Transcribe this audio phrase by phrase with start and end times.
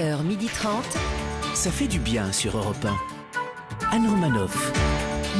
[0.00, 0.82] 11h30.
[1.54, 2.84] Ça fait du bien sur Europe
[3.92, 3.96] 1.
[3.96, 4.72] Anne Romanoff.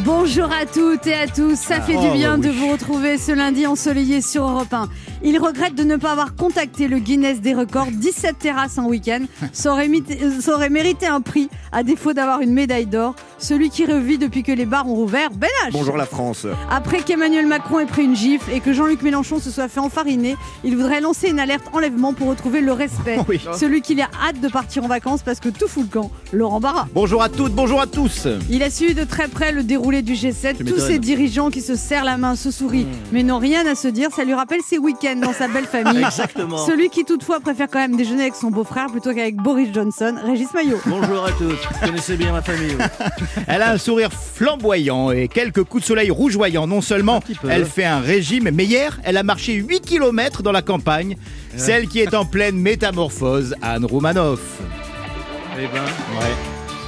[0.05, 3.19] Bonjour à toutes et à tous, ça fait oh, du bien bah de vous retrouver
[3.19, 4.89] ce lundi ensoleillé sur Europe 1.
[5.23, 9.21] Il regrette de ne pas avoir contacté le Guinness des records, 17 terrasses en week-end.
[9.53, 13.15] Ça aurait, mis- euh, ça aurait mérité un prix, à défaut d'avoir une médaille d'or.
[13.39, 15.73] Celui qui revit depuis que les bars ont rouvert, Ben H.
[15.73, 16.47] Bonjour la France.
[16.71, 20.37] Après qu'Emmanuel Macron ait pris une gifle et que Jean-Luc Mélenchon se soit fait enfariner,
[20.65, 23.19] il voudrait lancer une alerte enlèvement pour retrouver le respect.
[23.29, 23.41] Oui.
[23.55, 26.61] Celui qui a hâte de partir en vacances parce que tout fout le camp, Laurent
[26.61, 26.89] Barra.
[26.95, 28.27] Bonjour à toutes, bonjour à tous.
[28.49, 31.77] Il a suivi de très près le déroulé du G7, tous ces dirigeants qui se
[31.77, 34.79] serrent la main, se sourient, mais n'ont rien à se dire, ça lui rappelle ses
[34.79, 36.03] week-ends dans sa belle famille.
[36.05, 36.59] Exactement.
[36.59, 40.53] Celui qui toutefois préfère quand même déjeuner avec son beau-frère plutôt qu'avec Boris Johnson, Régis
[40.55, 40.79] Maillot.
[40.87, 42.77] Bonjour à tous, vous connaissez bien ma famille.
[42.79, 42.85] oui.
[43.47, 46.67] Elle a un sourire flamboyant et quelques coups de soleil rougeoyants.
[46.67, 50.63] Non seulement elle fait un régime, mais hier, elle a marché 8 km dans la
[50.63, 51.17] campagne.
[51.57, 54.41] Celle qui est en pleine métamorphose, Anne Roumanoff.
[55.59, 55.85] Eh ben,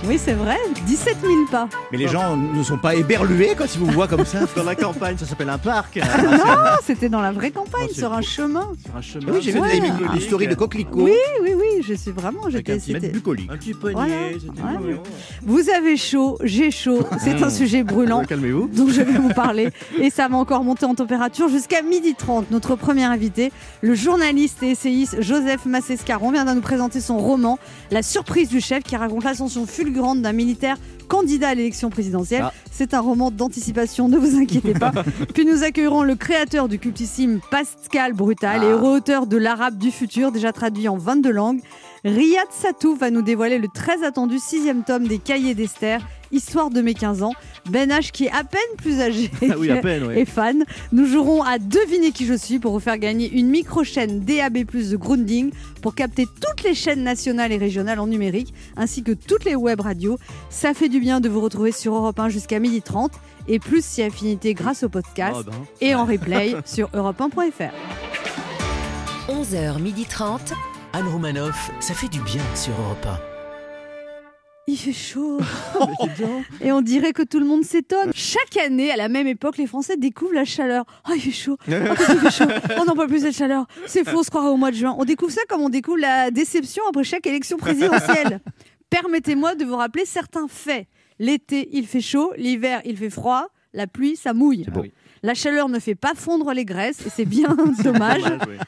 [0.09, 1.69] Oui, c'est vrai, 17 000 pas.
[1.93, 4.41] Mais les gens ne sont pas éberlués quand ils vous voient comme ça.
[4.57, 5.97] dans la campagne, ça s'appelle un parc.
[5.97, 6.39] Non,
[6.85, 8.73] c'était dans la vraie campagne, Oh, sur un chemin.
[8.85, 9.33] Sur un chemin.
[9.33, 9.93] Oui, j'ai vu bucolique.
[10.15, 11.03] une story de coquelicot.
[11.05, 12.73] Oui, oui, oui, je suis vraiment, j'étais...
[12.73, 13.49] un petit bucolique.
[13.53, 14.17] Un petit poignet, Voilà.
[14.41, 14.79] c'était Ouais.
[14.87, 15.03] mignon.
[15.47, 18.25] Vous avez chaud, j'ai chaud, c'est un sujet brûlant.
[18.25, 18.69] Calmez-vous.
[18.73, 19.69] dont je vais vous parler.
[20.01, 22.47] Et ça va encore monter en température jusqu'à 12h30.
[22.51, 27.61] Notre premier invité, le journaliste et essayiste Joseph Massescaron, vient de nous présenter son roman
[27.93, 30.77] La surprise du chef qui raconte l'ascension fulgurante d'un militaire
[31.09, 32.45] candidat à l'élection présidentielle.
[32.45, 32.53] Ah.
[32.71, 34.93] C'est un roman d'anticipation, ne vous inquiétez pas.
[35.35, 39.91] Puis nous accueillerons le créateur du cultissime Pascal Brutal et heureux auteur de L'Arabe du
[39.91, 41.61] futur, déjà traduit en 22 langues.
[42.05, 46.01] Riyad Satou va nous dévoiler le très attendu sixième tome des Cahiers d'Esther,
[46.33, 47.33] Histoire de mes 15 ans.
[47.71, 50.15] Ben H, qui est à peine plus âgé Ah oui, à peine, oui.
[50.19, 50.65] et fan.
[50.91, 54.97] Nous jouerons à deviner qui je suis pour vous faire gagner une micro-chaîne DAB+, de
[54.97, 55.51] Grounding
[55.83, 59.81] pour capter toutes les chaînes nationales et régionales en numérique, ainsi que toutes les web
[59.81, 60.19] radios.
[60.51, 63.11] Ça fait du bien de vous retrouver sur Europe 1 jusqu'à 12h30
[63.49, 65.53] et plus si affinité grâce au podcast Oh, ben.
[65.81, 67.73] et en replay sur europe1.fr.
[69.29, 70.39] 11h30.
[70.95, 73.07] Anne Romanoff, ça fait du bien sur Europe
[74.69, 75.41] Il fait chaud
[76.61, 78.13] et on dirait que tout le monde s'étonne.
[78.15, 80.85] Chaque année, à la même époque, les Français découvrent la chaleur.
[81.09, 81.57] Oh, il fait chaud.
[81.69, 82.51] Oh, qu'il fait chaud.
[82.79, 83.67] On n'en peut plus cette chaleur.
[83.87, 84.95] C'est faux, on se croirait au mois de juin.
[84.99, 88.41] On découvre ça comme on découvre la déception après chaque élection présidentielle.
[88.91, 90.87] Permettez-moi de vous rappeler certains faits.
[91.19, 92.33] L'été, il fait chaud.
[92.37, 93.49] L'hiver, il fait froid.
[93.73, 94.67] La pluie, ça mouille.
[95.25, 98.25] La chaleur ne fait pas fondre les graisses et c'est bien dommage.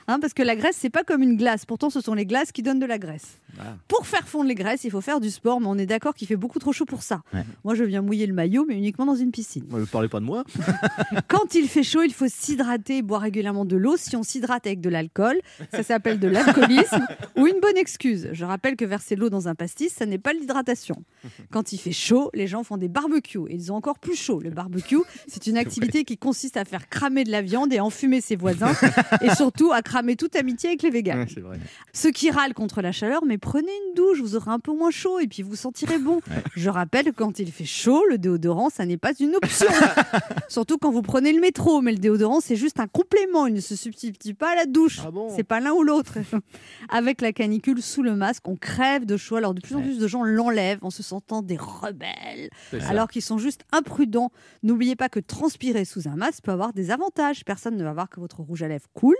[0.06, 1.66] Hein, parce que la graisse, c'est pas comme une glace.
[1.66, 3.40] Pourtant, ce sont les glaces qui donnent de la graisse.
[3.58, 3.76] Ah.
[3.88, 6.28] Pour faire fondre les graisses, il faut faire du sport, mais on est d'accord qu'il
[6.28, 7.22] fait beaucoup trop chaud pour ça.
[7.32, 7.44] Ouais.
[7.64, 9.64] Moi, je viens mouiller le maillot, mais uniquement dans une piscine.
[9.68, 10.44] Ne parlez pas de moi.
[11.28, 13.96] Quand il fait chaud, il faut s'hydrater et boire régulièrement de l'eau.
[13.96, 15.40] Si on s'hydrate avec de l'alcool,
[15.72, 17.04] ça s'appelle de l'alcoolisme
[17.36, 18.28] ou une bonne excuse.
[18.32, 21.02] Je rappelle que verser de l'eau dans un pastis, ça n'est pas l'hydratation.
[21.50, 24.40] Quand il fait chaud, les gens font des barbecues et ils ont encore plus chaud.
[24.40, 27.84] Le barbecue, c'est une activité qui consiste à faire cramer de la viande et à
[27.84, 28.72] enfumer ses voisins
[29.22, 31.24] et surtout à cramer toute amitié avec les végans.
[31.36, 31.58] Vrai.
[31.92, 34.90] Ceux qui râlent contre la chaleur, mais prenez une douche, vous aurez un peu moins
[34.90, 36.20] chaud et puis vous sentirez bon.
[36.56, 39.66] Je rappelle, quand il fait chaud, le déodorant, ça n'est pas une option.
[40.48, 43.60] Surtout quand vous prenez le métro, mais le déodorant, c'est juste un complément, il ne
[43.60, 45.00] se substitue pas à la douche.
[45.04, 46.14] Ah bon c'est pas l'un ou l'autre.
[46.88, 49.98] Avec la canicule sous le masque, on crève de chaud, alors de plus en plus
[49.98, 52.50] de gens l'enlèvent en se sentant des rebelles,
[52.88, 54.30] alors qu'ils sont juste imprudents.
[54.62, 57.44] N'oubliez pas que transpirer sous un masque peut avoir des avantages.
[57.44, 59.14] Personne ne va voir que votre rouge à lèvres coule,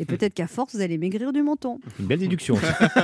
[0.00, 1.78] et peut-être qu'à force, vous allez maigrir du menton.
[2.00, 2.56] Une belle déduction.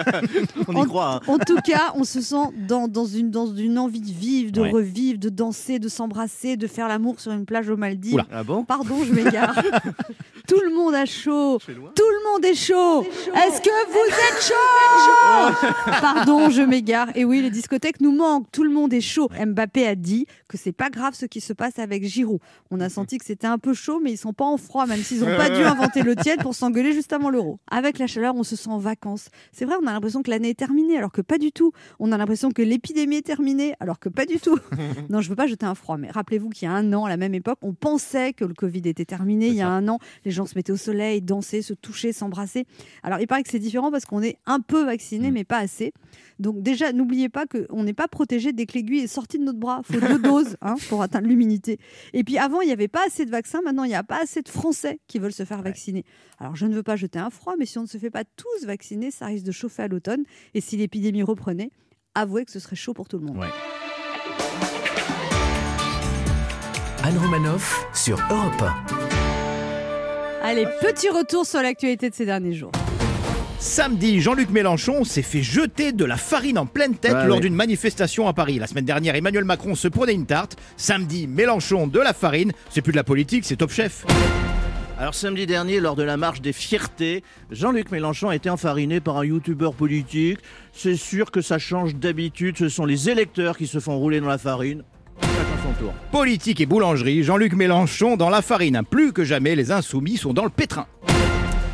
[0.68, 1.14] On En- y croit.
[1.16, 1.20] hein.
[1.26, 2.36] En tout cas, on se sent
[2.68, 4.70] dans, dans, une, dans une envie de vivre, de Ouais.
[4.70, 8.14] revivre, de danser, de s'embrasser, de faire l'amour sur une plage aux Maldives.
[8.14, 8.26] Oula.
[8.30, 8.64] Ah bon?
[8.64, 9.60] Pardon, je m'égare.
[10.50, 11.60] Tout le monde a chaud.
[11.64, 13.02] Tout le monde est chaud.
[13.04, 17.06] Est-ce que vous êtes chaud Pardon, je m'égare.
[17.14, 18.50] Et oui, les discothèques nous manquent.
[18.50, 19.28] Tout le monde est chaud.
[19.28, 22.40] Mbappé a dit que c'est pas grave ce qui se passe avec Giroud.
[22.72, 24.98] On a senti que c'était un peu chaud, mais ils sont pas en froid, même
[24.98, 27.60] s'ils n'ont pas dû inventer le tiède pour s'engueuler juste avant l'euro.
[27.70, 29.28] Avec la chaleur, on se sent en vacances.
[29.52, 31.70] C'est vrai, on a l'impression que l'année est terminée, alors que pas du tout.
[32.00, 34.58] On a l'impression que l'épidémie est terminée, alors que pas du tout.
[35.10, 37.08] non, je veux pas jeter un froid, mais rappelez-vous qu'il y a un an, à
[37.08, 39.46] la même époque, on pensait que le Covid était terminé.
[39.46, 42.64] Il y a un an, les gens se mettaient au soleil, dansaient, se touchaient, s'embrassaient.
[43.02, 45.92] Alors, il paraît que c'est différent parce qu'on est un peu vacciné, mais pas assez.
[46.38, 49.58] Donc déjà, n'oubliez pas qu'on n'est pas protégé dès que l'aiguille est sortie de notre
[49.58, 49.82] bras.
[49.88, 51.78] Il faut deux doses hein, pour atteindre l'immunité.
[52.12, 53.60] Et puis avant, il n'y avait pas assez de vaccins.
[53.62, 56.04] Maintenant, il n'y a pas assez de Français qui veulent se faire vacciner.
[56.38, 58.24] Alors je ne veux pas jeter un froid, mais si on ne se fait pas
[58.24, 60.24] tous vacciner, ça risque de chauffer à l'automne.
[60.54, 61.70] Et si l'épidémie reprenait,
[62.14, 63.38] avouez que ce serait chaud pour tout le monde.
[63.38, 63.48] Ouais.
[67.02, 68.99] Anne Romanoff sur Europe 1.
[70.42, 72.72] Allez, petit retour sur l'actualité de ces derniers jours.
[73.58, 77.42] Samedi, Jean-Luc Mélenchon s'est fait jeter de la farine en pleine tête Ouais, lors ouais.
[77.42, 78.58] d'une manifestation à Paris.
[78.58, 80.56] La semaine dernière, Emmanuel Macron se prenait une tarte.
[80.78, 82.52] Samedi, Mélenchon de la farine.
[82.70, 84.06] C'est plus de la politique, c'est top chef.
[84.98, 89.16] Alors samedi dernier, lors de la marche des fiertés, Jean-Luc Mélenchon a été enfariné par
[89.16, 90.38] un youtubeur politique.
[90.72, 94.28] C'est sûr que ça change d'habitude, ce sont les électeurs qui se font rouler dans
[94.28, 94.82] la farine.
[95.80, 95.92] Tour.
[96.12, 98.82] Politique et boulangerie, Jean-Luc Mélenchon dans la farine.
[98.88, 100.86] Plus que jamais, les insoumis sont dans le pétrin.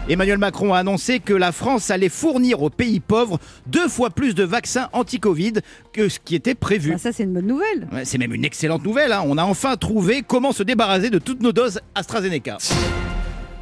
[0.09, 4.37] Emmanuel Macron a annoncé que la France allait fournir aux pays pauvres deux fois plus
[4.37, 5.55] de vaccins anti-Covid
[5.93, 6.93] que ce qui était prévu.
[6.93, 7.89] Bah, ça, c'est une bonne nouvelle.
[7.93, 9.11] Ouais, C'est même une excellente nouvelle.
[9.11, 9.25] hein.
[9.27, 12.59] On a enfin trouvé comment se débarrasser de toutes nos doses AstraZeneca.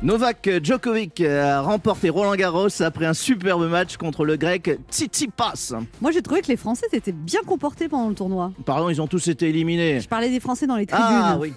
[0.03, 5.73] Novak Djokovic a remporté Roland Garros après un superbe match contre le grec Tsitsipas.
[6.03, 8.53] Moi, j'ai trouvé que les Français étaient bien comportés pendant le tournoi.
[8.67, 10.01] Pardon, ils ont tous été éliminés.
[10.01, 11.07] Je parlais des Français dans les tribunes.
[11.09, 11.55] Ah oui.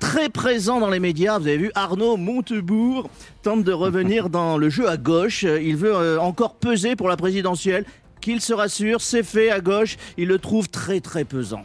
[0.00, 3.10] Très présent dans les médias, vous avez vu Arnaud Montebourg
[3.42, 5.44] tente de revenir dans le jeu à gauche.
[5.44, 7.84] Il veut euh, encore peser pour la présidentielle.
[8.20, 9.96] Qu'il se rassure, c'est fait à gauche.
[10.16, 11.62] Il le trouve très très pesant.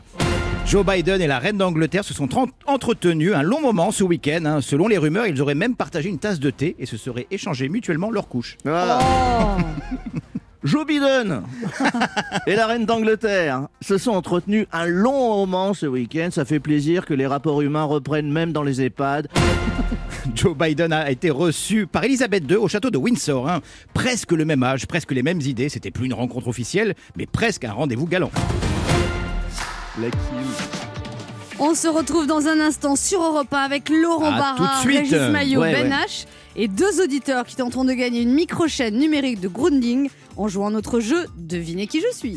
[0.66, 2.30] Joe Biden et la reine d'Angleterre se sont
[2.66, 4.44] entretenus un long moment ce week-end.
[4.46, 4.62] hein.
[4.62, 7.70] Selon les rumeurs, ils auraient même partagé une tasse de thé et se seraient échangés
[7.70, 8.58] mutuellement leurs couches.
[8.66, 8.70] Oh
[10.64, 11.42] Joe Biden
[12.48, 16.30] et la reine d'Angleterre se sont entretenus un long moment ce week-end.
[16.32, 19.28] Ça fait plaisir que les rapports humains reprennent même dans les EHPAD.
[20.36, 23.48] Joe Biden a été reçu par Elisabeth II au château de Windsor.
[23.50, 23.60] hein.
[23.94, 25.68] Presque le même âge, presque les mêmes idées.
[25.68, 28.32] C'était plus une rencontre officielle, mais presque un rendez-vous galant.
[30.00, 30.08] La
[31.60, 34.80] On se retrouve dans un instant sur Europe 1 avec Laurent À Barra.
[34.82, 35.96] Régis Maillot, Ouais, Ben ouais.
[36.06, 36.26] H
[36.56, 40.72] et deux auditeurs qui tenteront de gagner une micro-chaîne numérique de grounding en jouant à
[40.72, 42.36] notre jeu Devinez qui je suis.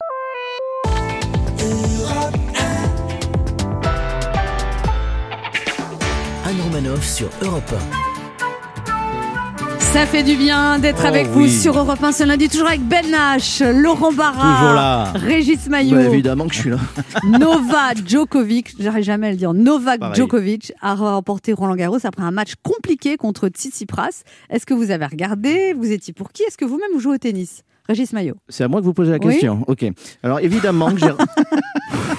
[6.45, 7.75] Anne Romanoff sur Europe
[9.97, 12.83] Ça fait du bien d'être Oh avec vous sur Europe 1 ce lundi, toujours avec
[12.87, 15.11] Ben H, Laurent Barra.
[15.15, 16.77] Régis Maillot, Bah, évidemment que je suis là.
[17.25, 20.15] Novak Djokovic, j'arrive jamais à le dire, Novak Pareil.
[20.15, 24.23] Djokovic a remporté Roland Garros après un match compliqué contre Tsitsipas.
[24.51, 25.73] Est-ce que vous avez regardé?
[25.73, 26.43] Vous étiez pour qui?
[26.43, 27.63] Est-ce que vous-même vous jouez au tennis?
[27.89, 28.35] Régis Maillot.
[28.51, 29.33] C'est à moi que vous posez la Oui.
[29.33, 29.65] question.
[29.67, 29.87] Ok.
[30.23, 31.07] Alors évidemment que j'ai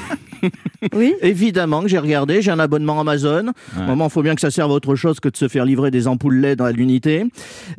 [0.93, 2.41] Oui évidemment que j'ai regardé.
[2.41, 3.47] J'ai un abonnement Amazon.
[3.75, 3.85] Ouais.
[3.85, 5.91] Maman, il faut bien que ça serve à autre chose que de se faire livrer
[5.91, 7.25] des ampoules LED dans l'unité.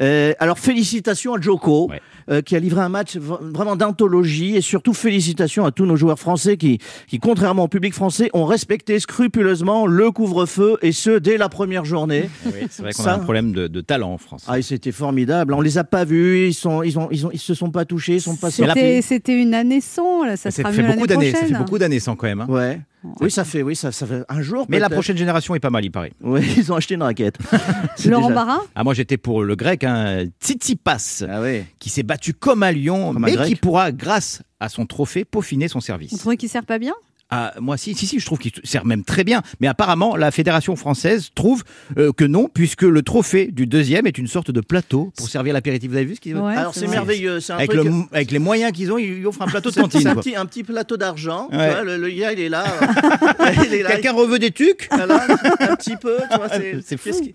[0.01, 1.89] Euh, alors félicitations à Joko.
[1.91, 2.01] Ouais.
[2.31, 6.19] Euh, qui a livré un match vraiment d'anthologie et surtout félicitations à tous nos joueurs
[6.19, 11.37] français qui, qui, contrairement au public français, ont respecté scrupuleusement le couvre-feu et ce dès
[11.37, 12.29] la première journée.
[12.71, 14.45] c'est vrai qu'on a un problème de, de talent en France.
[14.49, 15.55] Ah, et c'était formidable.
[15.55, 17.85] On les a pas vus, ils sont, ils ont, ils ont, ils se sont pas
[17.85, 19.03] touchés, ils sont pas la C'était pluie.
[19.03, 22.01] c'était une année sans, là, ça sera fait mieux beaucoup d'années, ça fait beaucoup d'années
[22.01, 22.41] sans quand même.
[22.41, 22.47] hein.
[22.49, 22.81] Ouais.
[23.21, 24.67] Oui, ça fait, oui, ça, ça fait un jour.
[24.69, 26.13] Mais la prochaine génération est pas mal, il paraît.
[26.21, 27.37] Oui, ils ont acheté une raquette.
[27.97, 31.63] C'est Laurent déjà- Barra Ah, moi j'étais pour le grec, hein, Tsitsipas, Ah oui.
[31.79, 35.25] qui s'est battu comme un lion, Comme un mais qui pourra, grâce à son trophée,
[35.25, 36.19] peaufiner son On service.
[36.19, 36.95] trouvait qu'il sert pas bien
[37.31, 39.43] Ah, moi, si, si, si, je trouve qu'il sert même très bien.
[39.61, 41.63] Mais apparemment, la fédération française trouve
[41.99, 45.53] euh, que non, puisque le trophée du deuxième est une sorte de plateau pour servir
[45.53, 45.91] l'apéritif.
[45.91, 47.85] Vous avez vu ce qu'ils Ouais, Alors c'est merveilleux, c'est un avec, truc.
[47.85, 50.01] le- avec les moyens qu'ils ont, ils lui offrent un plateau de cantine.
[50.01, 51.49] c'est un petit, un petit plateau d'argent.
[51.53, 51.85] Ouais.
[51.85, 52.65] le, le gars, il est là.
[53.41, 53.91] euh, il est là.
[53.91, 55.27] Quelqu'un reveut des tucs Voilà,
[55.61, 56.17] un petit peu,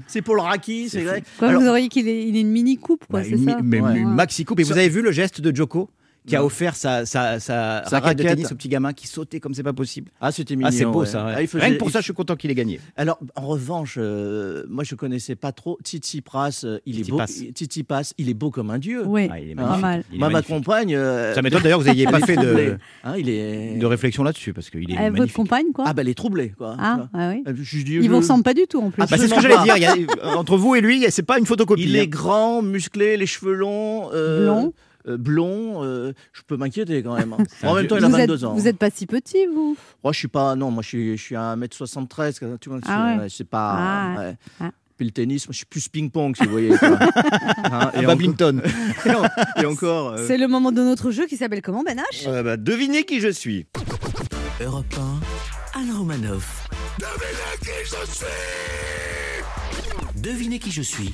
[0.07, 1.23] c'est pour le raki, c'est C'est vrai.
[1.37, 3.79] Quoi, Alors, Vous auriez qu'il ait, il une mini coupe, quoi, Bah, c'est ça mais
[3.79, 3.97] Ouais.
[3.99, 4.59] une maxi coupe.
[4.59, 5.89] Et vous avez vu le geste de Joko?
[6.25, 9.39] Qui a offert sa, sa, sa, Sa raquette de tennis au petit gamin qui sautait
[9.39, 10.09] comme c'est pas possible.
[10.21, 10.69] Ah, c'était mignon.
[10.69, 11.05] Ah, c'est beau ouais.
[11.05, 11.25] ça.
[11.25, 11.33] ouais.
[11.37, 12.79] Ah, il faisait- Rien que pour il- ça, je suis content qu'il ait gagné.
[12.95, 16.61] Alors, en revanche, euh, moi, je connaissais pas trop Tsitsipas.
[16.63, 17.17] euh, il est beau.
[17.19, 17.51] Tsitsipas.
[17.53, 19.03] Tsitsipas, il est beau comme un dieu.
[19.05, 19.81] Oui, Ah, il est pas magnifique.
[19.81, 20.03] mal.
[20.11, 20.55] Il est Moi, ma magnifique.
[20.55, 20.95] compagne.
[20.95, 23.77] euh, Ça m'étonne d'ailleurs que vous n'ayez pas fait de, Hein, il est.
[23.77, 26.75] de réflexion là-dessus parce qu'il est votre compagne, quoi Ah, bah, elle est troublée, quoi.
[26.79, 27.43] Ah, ah oui.
[27.61, 29.01] Je dis, Ils vous ressemblent pas du tout, en plus.
[29.03, 30.07] Ah, bah, c'est ce que j'allais dire.
[30.37, 31.83] entre vous et lui, c'est pas une photocopie.
[31.83, 32.01] Il hein.
[32.03, 34.09] est grand, musclé, les cheveux longs.
[34.09, 34.73] Blond.
[35.07, 35.83] Euh, blond.
[35.83, 37.33] euh, je peux m'inquiéter quand même.
[37.33, 37.43] hein.
[37.67, 38.53] En même temps, il a vous, êtes, 22 ans.
[38.53, 39.75] vous êtes pas si petit, vous?
[40.03, 40.55] Moi, je suis pas.
[40.55, 42.57] Non, moi, je suis, je suis à 1m73.
[42.59, 43.21] Tu vois, je suis- Ah ouais.
[43.23, 43.75] ouais, c'est pas.
[43.77, 44.35] Ah ouais.
[44.59, 44.71] Ah.
[44.95, 46.71] Puis le tennis, moi, je suis plus ping-pong, si vous voyez.
[47.65, 48.61] Hein, et, badminton.
[49.05, 49.25] encore,
[49.57, 50.09] et encore.
[50.13, 52.27] euh, C'est le moment de notre jeu qui s'appelle comment, Ben H?
[52.27, 53.65] Euh, bah, devinez qui je suis.
[54.61, 54.93] Europe
[55.75, 56.67] 1, Anne Romanoff.
[60.15, 61.13] Devinez qui je suis.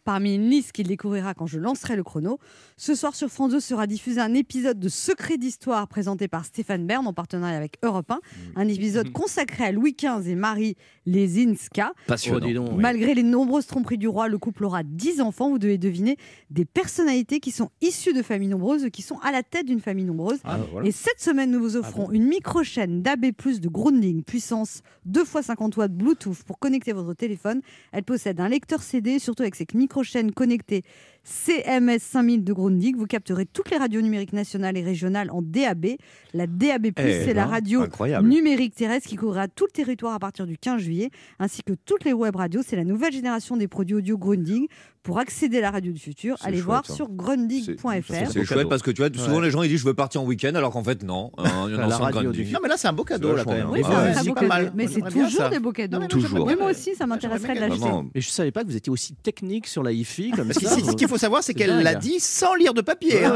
[0.03, 2.39] parmi une liste qu'il découvrira quand je lancerai le chrono.
[2.77, 6.85] Ce soir sur France 2 sera diffusé un épisode de Secret d'Histoire présenté par Stéphane
[6.85, 8.19] Bern en partenariat avec Europe 1,
[8.55, 11.93] un épisode consacré à Louis XV et Marie Lesinska.
[12.07, 12.47] Passionnant.
[12.49, 12.69] Oh, donc.
[12.73, 12.77] Oui.
[12.79, 15.49] Malgré les nombreuses tromperies du roi, le couple aura 10 enfants.
[15.49, 16.17] Vous devez deviner
[16.49, 20.05] des personnalités qui sont issues de familles nombreuses, qui sont à la tête d'une famille
[20.05, 20.39] nombreuse.
[20.43, 20.87] Ah, voilà.
[20.87, 25.45] Et cette semaine, nous vous offrons une micro micro-chaîne DAB+, de Grounding, puissance 2 x
[25.45, 27.61] 50 watts Bluetooth pour connecter votre téléphone.
[27.93, 30.83] Elle possède un lecteur CD, surtout avec ses micro-chaînes connectées
[31.23, 32.95] CMS 5000 de Grounding.
[32.97, 35.85] Vous capterez toutes les radios numériques nationales et régionales en DAB.
[36.33, 38.27] La DAB+, Eh c'est la ben, radio incroyable.
[38.27, 41.09] numérique terrestre qui couvrira tout le territoire à partir du 15 juillet,
[41.39, 42.61] ainsi que toutes les web radios.
[42.65, 44.67] C'est la nouvelle génération des produits audio Grundig.
[45.03, 46.93] Pour accéder à la radio du futur, allez chouette, voir ça.
[46.93, 48.13] sur grundig.fr.
[48.31, 49.45] C'est chouette parce que tu vois, souvent Ouais.
[49.45, 51.31] les gens ils disent je veux partir en week-end alors qu'en fait non.
[51.39, 52.45] Euh, il y en a La radio Grundig.
[52.45, 53.67] du- Non, mais là, c'est un beau cadeau, là, quand même.
[53.71, 54.71] Oui, c'est pas mal.
[54.75, 55.49] Mais c'est toujours ça.
[55.49, 55.95] des beaux cadeaux.
[55.97, 56.45] Non, mais Toujours.
[56.55, 57.89] moi aussi, ça m'intéresserait de l'acheter.
[58.13, 60.69] Et je savais pas que vous étiez aussi technique sur la hi-fi comme ça.
[61.11, 63.23] Faut savoir, c'est qu'elle l'a dit sans lire de papier.
[63.25, 63.35] hein.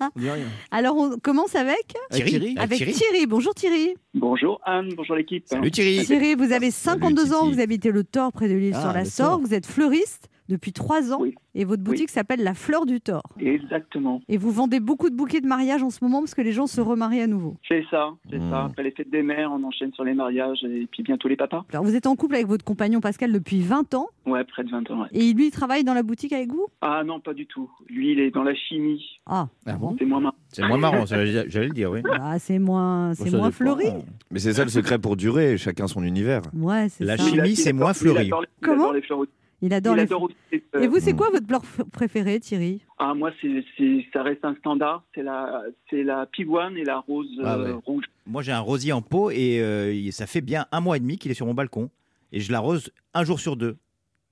[0.16, 0.46] On dit rien.
[0.70, 2.92] Alors, on commence avec Avec Thierry avec Thierry.
[2.92, 3.26] Thierry.
[3.26, 3.94] Bonjour Thierry.
[4.14, 5.44] Bonjour Anne, bonjour l'équipe.
[5.46, 6.04] Salut Thierry.
[6.04, 7.54] Thierry, vous avez 52 ans, Titi.
[7.54, 10.28] vous habitez le Thor près de l'île Ah, sur la le Sorgue, vous êtes fleuriste
[10.48, 11.34] depuis 3 ans Oui.
[11.54, 13.22] et votre boutique s'appelle La Fleur du Thor.
[13.40, 14.20] Exactement.
[14.28, 16.66] Et vous vendez beaucoup de bouquets de mariage en ce moment parce que les gens
[16.66, 17.56] se remarient à nouveau.
[17.68, 18.50] C'est ça, c'est Hmm.
[18.50, 18.64] ça.
[18.64, 21.64] Après les fêtes des mères, on enchaîne sur les mariages et puis bientôt les papas.
[21.72, 24.70] Alors vous êtes en couple avec votre compagnon Pascal depuis 20 ans Ouais, près de
[24.70, 25.02] 20 ans.
[25.02, 25.08] ouais.
[25.12, 26.66] et lui il travaille dans la boutique avec vous?
[26.80, 27.70] Ah non, pas du tout.
[27.88, 29.02] Lui, il est dans la chimie.
[29.26, 29.96] Ah, Ah bon?
[29.98, 30.34] C'est moins marrant.
[30.48, 32.02] C'est moins marrant, j'allais le dire, oui.
[32.02, 33.86] bah, c'est moins, c'est moins fleuri.
[34.30, 36.42] Mais c'est ça le secret pour durer, chacun son univers.
[36.54, 37.24] Ouais, c'est La ça.
[37.24, 38.30] chimie, Il a- il c'est moins fleuri.
[38.62, 38.92] Comment?
[38.92, 39.24] les fleurs.
[39.66, 40.82] Il adore Il les adore aussi les fleurs.
[40.82, 41.16] Et vous, c'est Hmm.
[41.16, 42.82] quoi votre fleur f- préférée, Thierry?
[42.98, 45.02] Ah, moi, c'est, c'est- ça reste un standard.
[45.14, 47.80] C'est la, c'est la pivoine et la rose Ah euh, ouais.
[47.86, 48.04] rouge.
[48.26, 51.16] Moi, j'ai un rosier en pot et euh, ça fait bien un mois et demi
[51.16, 51.88] qu'il est sur mon balcon.
[52.32, 53.76] Et je l'arrose un jour sur deux.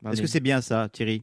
[0.04, 1.22] Ah, Est-ce mais- que c'est bien ça, Thierry?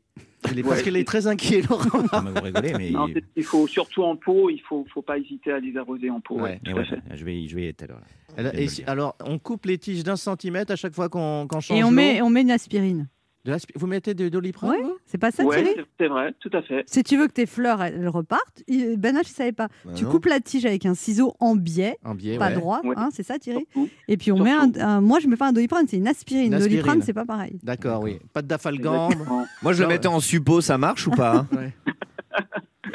[0.56, 1.86] Est- Parce qu'il est très inquiet, Laurent.
[2.13, 2.89] Ah, mais Vous rigolez, mais.
[2.92, 4.50] Non, c'est- il faut surtout en pot.
[4.50, 6.36] Il faut, faut pas hésiter à les arroser en pot.
[6.39, 6.60] Ouais.
[6.66, 8.00] Ouais, ouais, je vais, je vais y aller tout à l'heure.
[8.00, 8.06] là.
[8.38, 8.92] Elle a- Je vais et me si- le dire.
[8.94, 11.92] alors, on coupe les tiges d'un centimètre à chaque fois qu'on qu'on change Et on
[11.92, 13.10] met, on met une aspirine.
[13.46, 14.81] De Vous mettez de doliprane Ouais.
[14.84, 14.98] vous?
[15.05, 15.79] C'est pas ça, Ouais, Thierry?
[15.98, 16.84] c'est, vrai, tout à fait.
[16.88, 19.69] Si tu veux que tes fleurs elles repartent, il- Ben H, il savait pas.
[19.86, 20.12] Bah tu non.
[20.12, 22.55] coupes la tige avec un ciseau en biais, En biais, pas ouais.
[22.55, 22.96] droit, Ouais.
[22.98, 23.65] hein, c'est ça, Thierry?
[23.72, 23.89] Surtout.
[24.10, 26.48] Et puis on met un, Moi, je mets pas un doliprane, c'est une aspirine.
[26.48, 26.77] Une aspirine.
[26.79, 27.58] Doliprane, c'est pas pareil.
[27.63, 28.19] D'accord, oui.
[28.34, 28.53] Pas de.
[28.53, 29.46] Exactement.
[29.63, 31.48] Moi je le mettais en suppo, ça marche ou pas hein?
[31.55, 31.74] Ouais.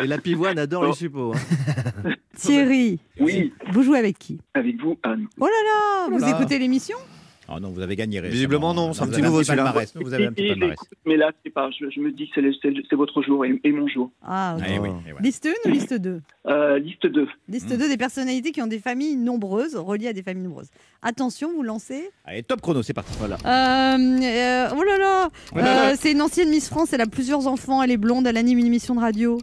[0.02, 0.86] Et la pivoine adore Oh.
[0.88, 1.32] les suppos.
[1.34, 2.10] hein.
[2.36, 4.40] Thierry, Oui, vous jouez avec qui?
[4.54, 5.26] Avec vous, Anne.
[5.40, 6.30] Oh là là, vous là.
[6.38, 6.96] écoutez l'émission?
[7.48, 8.20] Oh non, vous avez gagné.
[8.22, 9.64] Visiblement, non, c'est un petit nouveau, celui-là.
[9.64, 9.92] palmarès.
[9.96, 10.70] Vous avez un petit Et- et palmarès.
[10.80, 11.68] j'écoute, mais là, c'est pas.
[11.78, 14.10] Je, je me dis que c'est, votre jour et, et mon jour.
[14.22, 14.64] Ah, ok.
[14.66, 15.20] Ah, eh oui, voilà.
[15.20, 17.26] Liste 1 ou liste 2 Euh, liste 2.
[17.48, 17.78] Liste Hmm.
[17.78, 20.70] 2 des personnalités qui ont des familles nombreuses, reliées à des familles nombreuses.
[21.02, 22.10] Attention, vous lancez.
[22.24, 23.12] Allez, top chrono, c'est parti.
[23.18, 23.36] Voilà.
[23.44, 25.96] Euh, euh, oh là là, Oh là là.
[25.96, 28.66] C'est une ancienne Miss France, elle a plusieurs enfants, elle est blonde, elle anime une
[28.66, 29.38] émission de radio.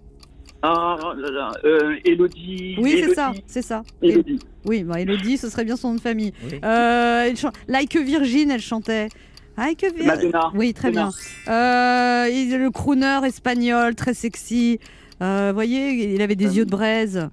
[0.64, 1.52] Ah là là.
[1.66, 2.76] Euh, Elodie.
[2.80, 3.84] Oui, c'est ça, c'est ça.
[4.02, 4.40] Elodie.
[4.66, 6.34] Oui, bah, Elodie, ce serait bien son nom de famille.
[6.52, 6.60] Oui.
[6.64, 9.10] Euh, elle chan- Like Virgin, elle chantait.
[9.58, 10.52] Like Vir- Madonna.
[10.54, 11.10] Oui, très Madonna.
[11.46, 11.54] bien.
[11.54, 14.80] Euh, il- le crooner espagnol, très sexy.
[15.22, 17.28] Euh, Vous voyez, il avait des yeux de braise.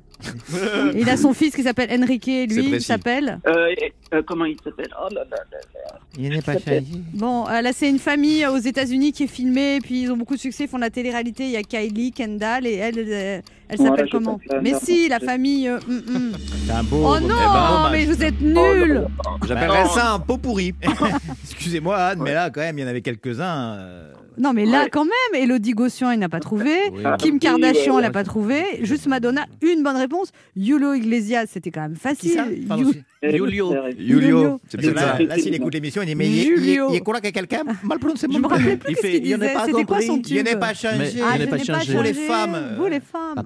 [0.95, 3.39] Il a son fils qui s'appelle Enrique, lui, il s'appelle.
[3.47, 3.69] Euh,
[4.15, 4.89] euh, comment il s'appelle?
[5.01, 5.99] Oh là là là là.
[6.19, 6.55] Il n'est pas
[7.15, 10.35] Bon, euh, là, c'est une famille aux États-Unis qui est filmée, puis ils ont beaucoup
[10.35, 11.45] de succès, ils font de la télé-réalité.
[11.45, 15.69] Il y a Kylie, Kendall, et elle, elle, s'appelle comment Mais si, la famille.
[15.71, 16.33] hum.
[16.67, 17.05] C'est un beau.
[17.05, 19.07] Oh non, eh ben, mais vous êtes Oh nuls là.
[19.47, 20.75] J'appellerais ça un pot pourri.
[21.45, 23.79] Excusez-moi, Anne, mais là, quand même, il y en avait quelques-uns.
[24.39, 24.91] Non, mais là, Ouais.
[24.91, 26.77] quand même, Elodie Gossuin, il n'a pas trouvé.
[26.93, 27.03] Oui.
[27.19, 28.63] Kim Kardashian, elle n'a pas trouvé.
[28.83, 30.31] Juste Madonna, une bonne réponse.
[30.57, 32.31] Yulo Iglesias, c'était quand même Qui facile.
[32.33, 33.75] ça Pardon, You- c'est- Julio.
[33.99, 34.21] Julio.
[34.21, 35.23] Julio, c'est Parce que peut-être là, ça.
[35.25, 37.63] là, s'il écoute l'émission, il dit Mais il y a- il a quoi que quelqu'un
[37.83, 38.49] mal prononcé Je mon me nom?
[38.49, 39.55] rappelais plus Il qu'est-ce fait- qu'il il y en a disait.
[39.55, 40.05] pas compris.
[40.07, 40.49] Il n'y en tube?
[40.49, 40.97] a pas changé.
[40.99, 41.93] Mais- Ah, Il n'est pas changé.
[41.93, 43.43] Pour les femmes, Vous, les femmes.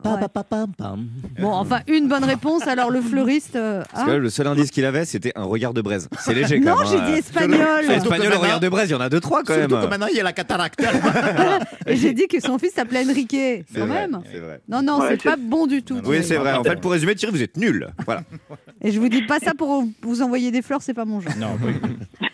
[1.40, 2.66] Bon, enfin, une bonne réponse.
[2.66, 3.56] Alors, le fleuriste.
[3.56, 6.08] euh, Parce hein que là, le seul indice qu'il avait, c'était un regard de braise.
[6.20, 6.88] C'est léger quand non, même.
[6.92, 7.10] j'ai hein.
[7.10, 7.58] dit espagnol.
[7.84, 9.84] Surtout Espagnol, le regard de braise, il y en a deux, trois quand Surtout même.
[9.84, 10.82] que maintenant, il y a la cataracte.
[11.86, 13.30] Et j'ai dit que son fils s'appelait Enrique.
[13.30, 14.20] C'est Quand vrai, même.
[14.68, 15.94] Non, non, c'est pas bon du tout.
[15.94, 16.52] Non, non, Oui, c'est vrai.
[16.52, 17.88] En fait, pour résumer, Thierry, vous êtes nul.
[18.04, 18.22] Voilà.
[18.82, 21.32] Et je vous dis pas ça pour vous envoyer des fleurs, c'est pas mon genre.
[21.38, 21.74] non, oui.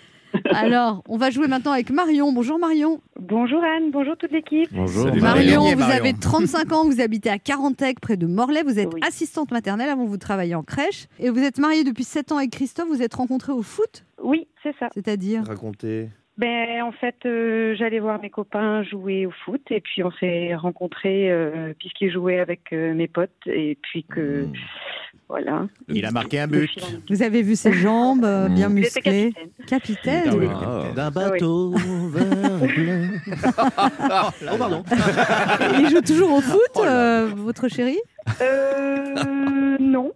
[0.51, 2.33] Alors, on va jouer maintenant avec Marion.
[2.33, 3.01] Bonjour Marion.
[3.21, 4.69] Bonjour Anne, bonjour toute l'équipe.
[4.73, 5.05] Bonjour.
[5.09, 5.77] Salut, Marion, Marion.
[5.77, 8.63] vous avez 35 ans, vous habitez à Carantec, près de Morlaix.
[8.63, 9.01] Vous êtes Oui.
[9.07, 11.07] assistante maternelle avant vous travaillez en crèche.
[11.19, 12.89] Et vous êtes mariée depuis 7 ans avec Christophe.
[12.89, 14.89] Vous êtes rencontrés au foot, Oui, c'est ça.
[14.95, 15.45] c'est-à-dire?
[15.47, 16.09] Racontez.
[16.39, 20.55] Ben en fait, euh, j'allais voir mes copains jouer au foot et puis on s'est
[20.55, 24.53] rencontrés euh, puisqu'ils jouaient avec euh, mes potes et puis que Mmh.
[25.29, 25.67] voilà.
[25.89, 26.71] Il a marqué un but.
[27.11, 28.55] Vous avez vu ses jambes euh, Mm.
[28.55, 29.33] bien musclées.
[29.67, 29.67] capitaine.
[29.67, 30.25] Capitaine.
[30.29, 30.47] Ah oui.
[30.49, 30.83] Ah.
[30.95, 31.71] D'un bateau
[32.13, 33.09] vert bleu.
[34.53, 34.85] oh, pardon.
[35.81, 37.99] Il joue toujours au foot, Oh euh, votre chéri
[38.41, 40.13] Euh, non.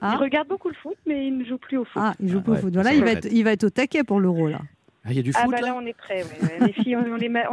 [0.00, 0.12] Ah.
[0.16, 2.02] Il regarde beaucoup le foot, mais il ne joue plus au foot.
[2.04, 2.72] Ah, il joue pas Ouais, au foot.
[2.74, 4.60] Voilà, il va, être, il va être au taquet pour l'euro là.
[5.06, 6.24] Ah, il y a du Ah bah là là on est prêt.
[6.24, 6.66] ouais.
[6.66, 7.02] Les filles ont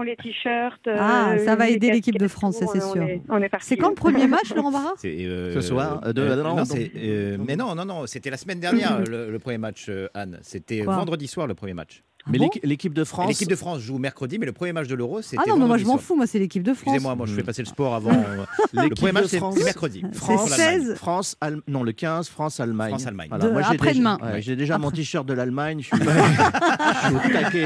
[0.02, 0.88] les, t-shirts.
[0.88, 3.04] euh, Ah, ça va les aider l'équipe de France, ça, c'est on sûr.
[3.04, 3.68] est- On est parti.
[3.68, 6.64] C'est quand le premier match, Laurent Barra euh, Ce soir, euh, de- euh, non, non,
[6.96, 10.40] euh, mais non, non, non, c'était la semaine dernière le, le premier match, euh, Anne.
[10.42, 12.04] C'était vendredi soir le premier match.
[12.28, 13.28] Mais bon l'équi- l'équipe de France.
[13.28, 15.66] L'équipe de France joue mercredi, mais le premier match de l'Euro, c'était Ah non, mais
[15.68, 16.84] moi je m'en fous, moi c'est l'équipe de France.
[16.94, 18.12] Excusez-moi, moi je fais passer le sport avant.
[18.14, 19.56] euh, le L'équipe premier match, de c'est France.
[19.58, 20.04] c'est mercredi.
[20.14, 20.96] France, C'est 16.
[20.96, 22.90] France, Allem- non le 15, France, Allemagne.
[22.92, 23.28] France-Allemagne.
[23.30, 24.18] Voilà, De- moi, j'ai après-demain.
[24.22, 25.80] déjà- ouais, J'ai déjà mon t-shirt de l'Allemagne.
[25.82, 27.66] Je suis, je suis au taquet.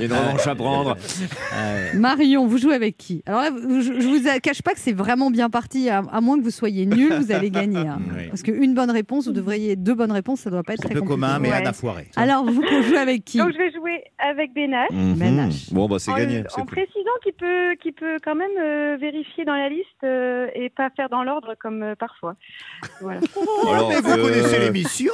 [0.00, 0.96] y a une revanche à prendre.
[1.94, 3.22] Marion, vous jouez avec qui?
[3.26, 5.88] Alors là, je, vous cache pas que c'est vraiment bien parti.
[5.88, 7.78] À, moins que vous soyez nul, vous allez gagner.
[7.78, 7.98] hein.
[8.16, 8.28] Oui.
[8.28, 10.96] Parce qu'une bonne réponse, vous devriez deux bonnes réponses, ça doit pas être C'est très
[10.96, 11.20] un peu compliqué.
[11.20, 11.52] commun, mais.
[11.52, 12.08] Anne a foiré.
[12.16, 13.38] Alors vous vous jouez avec qui?
[13.68, 14.90] Donc je vais jouer avec Benache.
[14.90, 15.16] Mhm.
[15.16, 15.66] Ménage.
[15.72, 16.40] Bon, bah c'est gagné.
[16.40, 16.66] en cool.
[16.66, 20.90] précisant qu'il peut, qu'il peut quand même euh, vérifier dans la liste euh, et pas
[20.90, 22.36] faire dans l'ordre comme euh, parfois.
[23.00, 23.20] Voilà.
[23.68, 25.12] Alors, mais vous euh, connaissez l'émission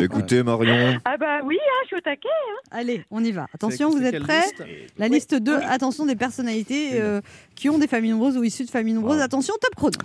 [0.00, 0.98] Écoutez, Marion.
[1.04, 2.28] Ah bah oui, hein, je suis au taquet.
[2.70, 3.46] Allez, on y va.
[3.54, 4.64] Attention, vous êtes prêts liste
[4.98, 7.20] La liste 2, attention des personnalités euh,
[7.54, 9.20] qui ont des familles nombreuses ou issues de familles nombreuses.
[9.20, 9.98] Attention, top chrono.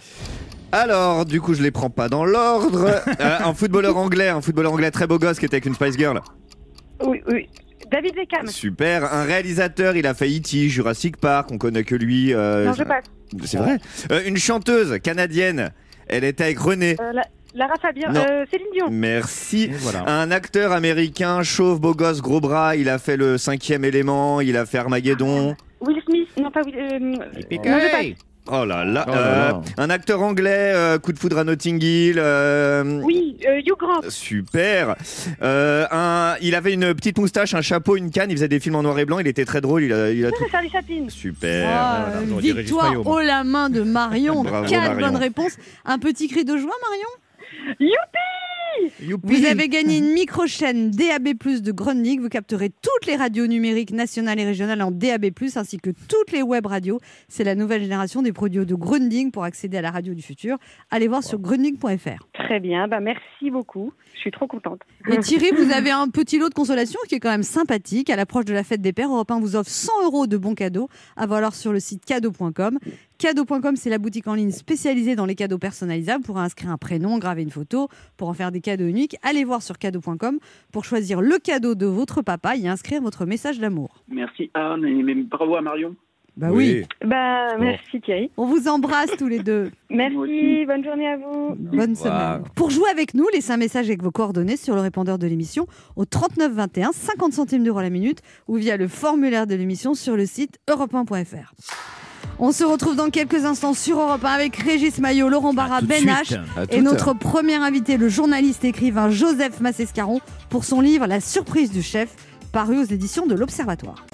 [0.72, 2.90] Alors, du coup, je les prends pas dans l'ordre.
[3.20, 5.98] Euh, un footballeur anglais, un footballeur anglais très beau gosse qui était avec une Spice
[5.98, 6.20] Girl.
[7.06, 7.48] Oui, oui.
[7.92, 8.48] David Beckham.
[8.48, 9.12] Super.
[9.14, 12.34] Un réalisateur, il a fait E.T., Jurassic Park, on connaît que lui.
[12.34, 13.06] euh, Non, je passe.
[13.46, 13.78] C'est vrai.
[14.12, 15.72] Euh, une chanteuse canadienne,
[16.08, 16.96] elle était avec René.
[17.00, 17.24] Euh, la-
[17.56, 17.74] Lara.
[17.86, 18.88] Euh, Céline Dion.
[18.90, 19.70] Merci.
[19.74, 20.10] Voilà.
[20.10, 24.58] Un acteur américain, chauve, beau gosse, gros bras, il a fait le cinquième élément, il
[24.58, 25.56] a fait Armageddon.
[25.82, 26.28] Will Smith.
[26.42, 26.76] Non, pas Will.
[26.76, 27.70] Euh, Piqué.
[27.70, 28.26] non, je passe.
[28.52, 29.06] Oh là là.
[29.08, 29.62] Oh là Euh, là.
[29.78, 32.16] un acteur anglais, euh, coup de foudre à Notting Hill.
[32.18, 34.02] euh, Oui, euh, Hugh Grant.
[34.10, 34.96] Super.
[35.42, 38.30] Euh, un, il avait une petite moustache, un chapeau, une canne.
[38.32, 39.20] Il faisait des films en noir et blanc.
[39.20, 39.84] Il était très drôle.
[39.84, 40.38] Il a, il a tout.
[40.44, 41.06] C'est Charlie Chaplin.
[41.08, 41.70] Super.
[41.72, 44.44] Ah, voilà, victoire haut la main de Marion.
[44.44, 45.08] Bravo, Quatre Marion.
[45.08, 45.58] bonnes réponses.
[45.86, 47.76] Un petit cri de joie, Marion?
[47.80, 47.96] Youpi.
[49.24, 52.20] Vous avez gagné une micro-chaîne DAB+, de Grundig.
[52.20, 55.26] Vous capterez toutes les radios numériques nationales et régionales en DAB+,
[55.56, 57.00] ainsi que toutes les web radios.
[57.28, 60.58] C'est la nouvelle génération des produits de Grundig pour accéder à la radio du futur.
[60.92, 62.28] Allez voir sur grundig.fr.
[62.34, 62.88] Très bien.
[62.88, 63.94] Bah, merci beaucoup.
[64.16, 64.80] Je suis trop contente.
[65.12, 68.10] Et Thierry, vous avez un petit lot de consolation qui est quand même sympathique.
[68.10, 70.56] À l'approche de la fête des pères, Europe 1 vous offre 100 euros de bons
[70.56, 72.80] cadeaux à valoir sur le site cadeau.com.
[73.24, 76.26] Cadeau.com, c'est la boutique en ligne spécialisée dans les cadeaux personnalisables.
[76.26, 79.62] Pour inscrire un prénom, graver une photo, pour en faire des cadeaux uniques, allez voir
[79.62, 80.40] sur cadeau.com
[80.74, 84.04] pour choisir le cadeau de votre papa et inscrire votre message d'amour.
[84.10, 85.96] Merci Anne et même bravo à Marion.
[86.36, 86.84] Bah oui.
[87.06, 88.30] Bah, merci Thierry.
[88.36, 89.72] On vous embrasse tous les deux.
[89.90, 90.66] Merci.
[90.66, 91.56] Bonne journée à vous.
[91.56, 92.44] Bonne semaine.
[92.56, 95.66] Pour jouer avec nous, laissez un message avec vos coordonnées sur le répondeur de l'émission
[95.96, 100.18] au 39 21, 50 centimes d'euros la minute ou via le formulaire de l'émission sur
[100.18, 101.54] le site europe1.fr.
[102.40, 106.06] On se retrouve dans quelques instants sur Europe 1 avec Régis Maillot, Laurent Barra, Ben.
[106.06, 110.20] H et notre premier invité, le journaliste et écrivain Joseph Massescaron,
[110.50, 112.16] pour son livre La surprise du chef,
[112.52, 114.06] paru aux éditions de l'Observatoire.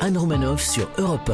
[0.00, 1.32] Anne Romanoff sur Europe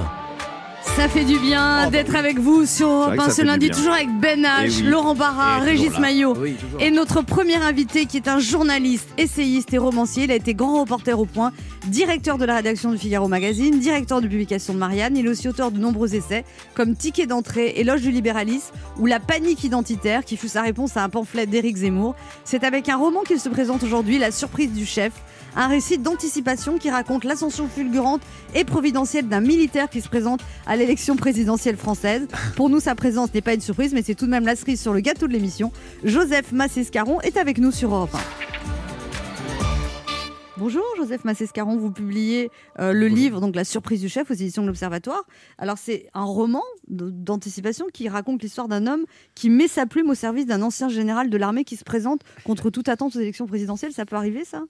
[0.96, 3.68] Ça fait du bien d'être avec vous sur Europe vrai que 1 ça ce lundi,
[3.68, 4.82] toujours avec Ben H, Eh oui.
[4.82, 5.98] Laurent Barra, Régis.
[5.98, 6.34] Maillot.
[6.38, 6.54] Oui.
[6.78, 10.80] Et notre premier invité qui est un journaliste, essayiste et romancier, il a été grand
[10.80, 11.52] reporter au point,
[11.88, 15.48] directeur de la rédaction du Figaro Magazine, directeur de publication de Marianne, il est aussi
[15.48, 20.36] auteur de nombreux essais comme Ticket d'entrée, Éloge du libéralisme ou La panique identitaire qui
[20.36, 22.14] fut sa réponse à un pamphlet d'Éric Zemmour.
[22.44, 25.12] C'est avec un roman qu'il se présente aujourd'hui, La surprise du chef,
[25.56, 28.22] un récit d'anticipation qui raconte l'ascension fulgurante
[28.54, 32.26] et providentielle d'un militaire qui se présente à l'élection présidentielle française.
[32.56, 34.80] Pour nous, sa présence n'est pas une surprise, mais c'est tout de même la cerise
[34.80, 35.72] sur le gâteau de l'émission.
[36.02, 38.18] Joseph Massescaron est avec nous sur Europe 1.
[40.56, 44.62] Bonjour Joseph Massescaron, vous publiez euh, le livre donc La surprise du chef aux éditions
[44.62, 45.24] de l'Observatoire.
[45.58, 50.14] Alors c'est un roman d'anticipation qui raconte l'histoire d'un homme qui met sa plume au
[50.14, 53.92] service d'un ancien général de l'armée qui se présente contre toute attente aux élections présidentielles.
[53.92, 54.62] Ça peut arriver ça?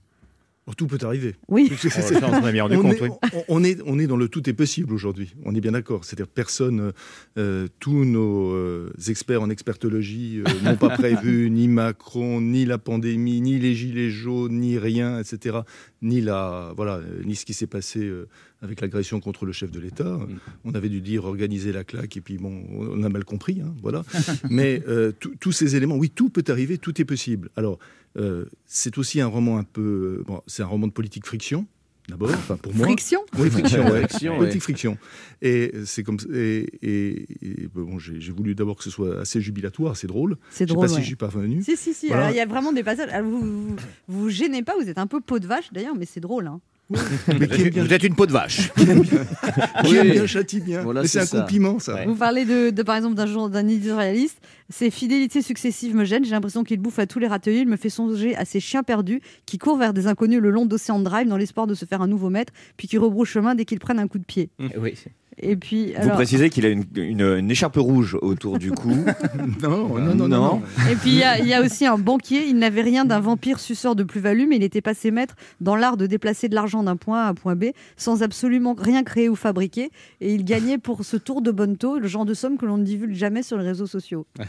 [0.78, 1.34] Tout peut arriver.
[1.48, 1.70] Oui.
[1.70, 3.08] Oh, ça, on s'en est bien rendu on, compte, est, oui.
[3.34, 5.34] on- on est, on est dans le tout est possible aujourd'hui.
[5.44, 6.04] On est bien d'accord.
[6.04, 6.92] C'est-à-dire personne, euh,
[7.36, 12.78] euh, tous nos euh, experts en expertologie euh, n'ont pas prévu ni Macron, ni la
[12.78, 15.58] pandémie, ni les gilets jaunes, ni rien, etc.
[16.00, 18.26] Ni la, voilà, euh, ni ce qui s'est passé euh,
[18.62, 20.18] avec l'agression contre le chef de l'État.
[20.64, 23.74] On avait dû dire organiser la claque et puis bon, on a mal compris, hein,
[23.82, 24.02] voilà.
[24.50, 27.50] Mais euh, tous tous ces éléments, oui, tout peut arriver, tout est possible.
[27.56, 27.78] Alors,
[28.16, 31.66] euh, c'est aussi un roman un peu, bon, c'est un roman de politique friction.
[32.06, 32.84] D'abord, enfin pour moi.
[32.86, 34.00] Friction Oui, friction, ouais.
[34.06, 34.98] Friction, Politique friction.
[35.40, 39.96] Et c'est comme et, et- et, bon, j'ai voulu d'abord que ce soit assez jubilatoire,
[39.96, 40.36] c'est drôle.
[40.50, 40.84] C'est Je sais drôle.
[40.84, 41.00] pas si ouais.
[41.00, 41.62] j'y suis parvenu.
[41.62, 42.08] Si, si, si.
[42.08, 42.24] Voilà.
[42.24, 43.08] alors, Il y a vraiment des passages.
[43.10, 43.76] alors, vous, vous
[44.08, 46.46] vous vous gênez pas, vous êtes un peu peau de vache d'ailleurs, mais c'est drôle.
[46.46, 46.60] hein.
[46.90, 48.70] Mais Vous qui aime êtes, bien, vous êtes une peau de vache.
[48.74, 50.82] qui aime bien châtie bien.
[50.82, 51.40] Voilà, c'est un ça.
[51.40, 51.94] compliment, ça.
[51.94, 52.06] Ouais.
[52.06, 54.38] Vous parlez de, de, par exemple d'un jour d'un éditorialiste.
[54.70, 56.24] Ces fidélités successives me gênent.
[56.24, 57.60] J'ai l'impression qu'il bouffe à tous les râteliers.
[57.60, 60.66] Il me fait songer à ces chiens perdus qui courent vers des inconnus le long
[60.66, 63.64] d'Ocean Drive dans l'espoir de se faire un nouveau maître, puis qui rebroussent chemin dès
[63.64, 64.50] qu'ils prennent un coup de pied.
[64.78, 64.94] oui.
[65.38, 68.94] Et puis, Vous alors, précisez qu'il a une, une- une écharpe rouge autour du cou.
[69.62, 70.62] Non, non, non, non.
[70.90, 72.46] Et puis il y, a- il y a aussi un banquier.
[72.46, 75.96] Il n'avait rien d'un vampire suceur de plus-value, mais il était passé maître dans l'art
[75.96, 77.66] de déplacer de l'argent d'un point A à un point B
[77.96, 79.90] sans absolument rien créer ou fabriquer.
[80.20, 82.76] Et il gagnait pour ce tour de bonne taux le genre de somme que l'on
[82.78, 84.26] ne divulgue jamais sur les réseaux sociaux.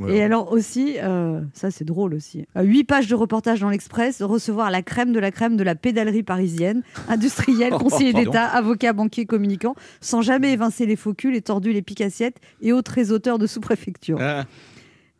[0.00, 0.16] Ouais.
[0.16, 4.22] Et alors aussi, euh, ça c'est drôle aussi, Euh, huit pages de reportage dans l'Express,
[4.22, 8.30] recevoir la crème de la crème de la pédalerie parisienne, industriel, conseiller Pardon.
[8.30, 12.72] d'État, avocat, banquier, communicant, sans jamais évincer les faux culs, les tordus, les picassiettes et
[12.72, 14.18] autres réseauteurs de sous-préfecture.
[14.20, 14.46] Ah.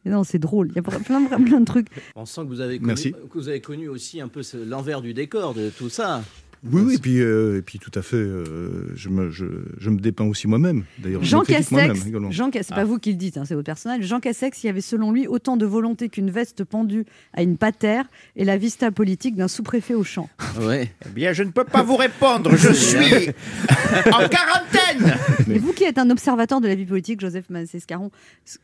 [0.07, 1.89] Non, c'est drôle, il y a plein, plein, plein de trucs.
[2.17, 3.13] On sent que vous avez connu, Merci.
[3.13, 6.23] que vous avez connu aussi un peu l'envers du décor de tout ça.
[6.63, 9.47] Oui, oui, et puis, euh, et puis tout à fait, euh, je, me, je,
[9.79, 10.85] je me dépeins aussi moi-même.
[10.99, 12.31] D'ailleurs, je Jean moi-même Cassex, également.
[12.31, 14.05] Jean, c'est pas vous qui le dites, hein, c'est votre personnage.
[14.05, 17.57] Jean Cassex, il y avait selon lui autant de volonté qu'une veste pendue à une
[17.57, 18.05] patère
[18.37, 20.29] et la vista politique d'un sous-préfet au champ.
[20.61, 20.91] Ouais.
[21.07, 22.55] Eh bien, je ne peux pas vous répondre.
[22.57, 22.99] Je suis
[24.13, 25.17] en quarantaine.
[25.51, 28.11] Et vous qui êtes un observateur de la vie politique, Joseph Massescaron,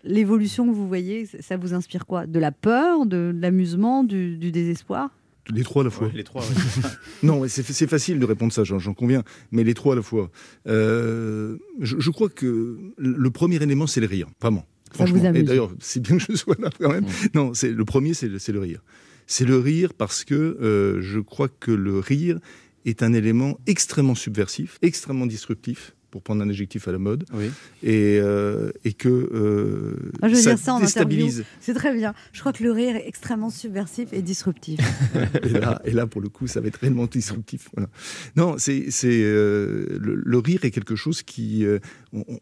[0.05, 2.27] l'évolution que vous voyez, ça- ça vous inspire quoi?
[2.27, 5.11] De la peur, de, de l'amusement, du, du désespoir?
[5.49, 6.11] Les trois à la fois.
[6.15, 6.45] Les trois.
[7.23, 9.97] Non, mais c'est c'est facile de répondre ça, j'en j'en conviens, mais les trois à
[9.97, 10.31] la fois.
[10.67, 14.67] Euh, je, je crois que le premier élément, c'est le rire, vraiment.
[14.93, 15.29] Ça vous Franchement.
[15.29, 15.41] amuse.
[15.41, 17.07] Et d'ailleurs, c'est bien que je sois là quand même.
[17.35, 18.83] Non, c'est le premier, c'est le, c'est le rire.
[19.27, 22.39] C'est le rire parce que euh, je crois que le rire
[22.85, 27.51] est un élément extrêmement subversif, extrêmement disruptif, pour prendre un adjectif à la mode, Oui.
[27.83, 31.45] et, euh, et que euh, Ah, je veux ça dire ça en déstabilise.
[31.61, 32.15] C'est très bien.
[32.33, 34.81] Je crois que le rire est extrêmement subversif et disruptif.
[35.45, 37.69] et, là, et là, pour le coup, ça va être réellement disruptif.
[37.75, 37.91] Voilà.
[38.35, 41.81] Non, c'est euh, le, le rire est quelque chose qui euh,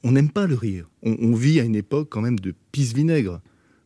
[0.04, 0.88] on n'aime pas le rire.
[1.02, 3.40] On, on vit à une époque quand même de pisse vinaigre.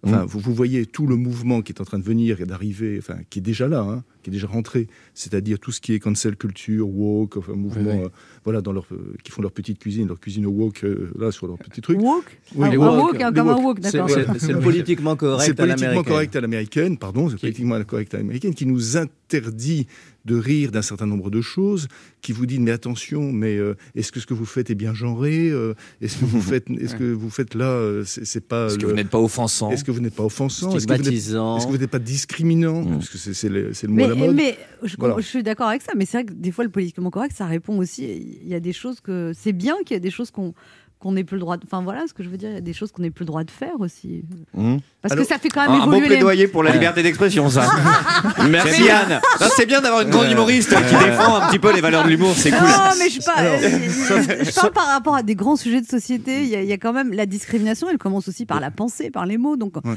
[0.05, 2.99] Enfin, vous, vous voyez tout le mouvement qui est en train de venir et d'arriver,
[2.99, 4.87] enfin, qui est déjà là, hein, qui est déjà rentré.
[5.15, 8.05] C'est-à-dire tout ce qui est cancel culture, woke, enfin, mouvement, Oui, oui.
[8.05, 8.09] euh,
[8.45, 11.31] voilà, dans leur, euh, qui font leur petite cuisine, leur cuisine au woke, euh, là,
[11.33, 11.99] sur leur petit truc.
[12.01, 13.65] Woke Oui, Ah, les un woke, woke, les comme un woke.
[13.65, 14.11] woke, C'est d'accord.
[14.11, 16.13] c'est- c'est le politiquement correct C'est à politiquement l'américaine.
[16.13, 19.87] correct à l'américaine, pardon, c'est politiquement correct à l'américaine, qui nous interdit
[20.25, 21.89] de rire d'un certain nombre de choses,
[22.21, 24.93] qui vous dit mais attention, mais euh, est-ce que ce que vous faites est bien
[24.93, 28.67] genré Euh, Est-ce que vous faites, est-ce que vous faites là, euh, c'est c'est pas
[28.67, 29.71] Est-ce que vous n'êtes pas offensant?
[29.71, 30.75] Est-ce que vous n'êtes pas offensant?
[30.77, 31.57] Est-ce que vous n'êtes Stigmatisant?
[31.57, 32.83] est-ce que vous n'êtes pas discriminant?
[32.83, 32.91] Mm.
[32.99, 34.35] Parce que c'est c'est le, c'est le mot la mode.
[34.37, 35.15] mais je, Voilà.
[35.19, 37.47] je suis d'accord avec ça, mais c'est vrai que des fois, le politiquement correct, ça
[37.47, 38.05] répond aussi.
[38.43, 39.33] Il y a des choses que.
[39.35, 40.55] C'est bien qu'il y ait des choses qu'on
[41.01, 41.65] qu'on n'ait plus le droit de.
[41.65, 43.23] Enfin voilà ce que je veux dire, il y a des choses qu'on n'ait plus
[43.23, 44.25] le droit de faire aussi.
[44.55, 44.77] Mmh.
[45.03, 46.15] Parce que ça fait quand un, même un beau évoluer les.
[46.17, 47.71] plaidoyer pour la liberté d'expression, ça.
[48.51, 49.21] Merci Anne.
[49.57, 52.33] C'est bien d'avoir une grande humoriste qui défend un petit peu les valeurs de l'humour,
[52.37, 52.61] c'est cool.
[52.67, 56.43] Non, mais je, pas, je, je parle par rapport à des grands sujets de société.
[56.43, 58.71] Il y, a, il y a quand même la discrimination, elle commence aussi par la
[58.71, 59.57] pensée, par les mots.
[59.57, 59.95] Donc, Ouais.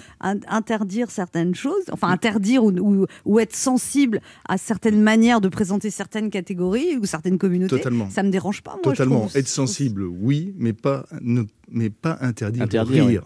[0.47, 5.89] interdire certaines choses, enfin, interdire ou, ou, ou être sensible à certaines manières de présenter
[5.89, 8.09] certaines catégories ou certaines communautés, Totalement.
[8.09, 8.71] ça me dérange pas.
[8.73, 9.27] Moi, Totalement.
[9.33, 9.39] Je.
[9.39, 10.90] Être sensible, oui, mais pas,
[11.21, 13.23] ne, mais pas interdire, Interdire, le rire.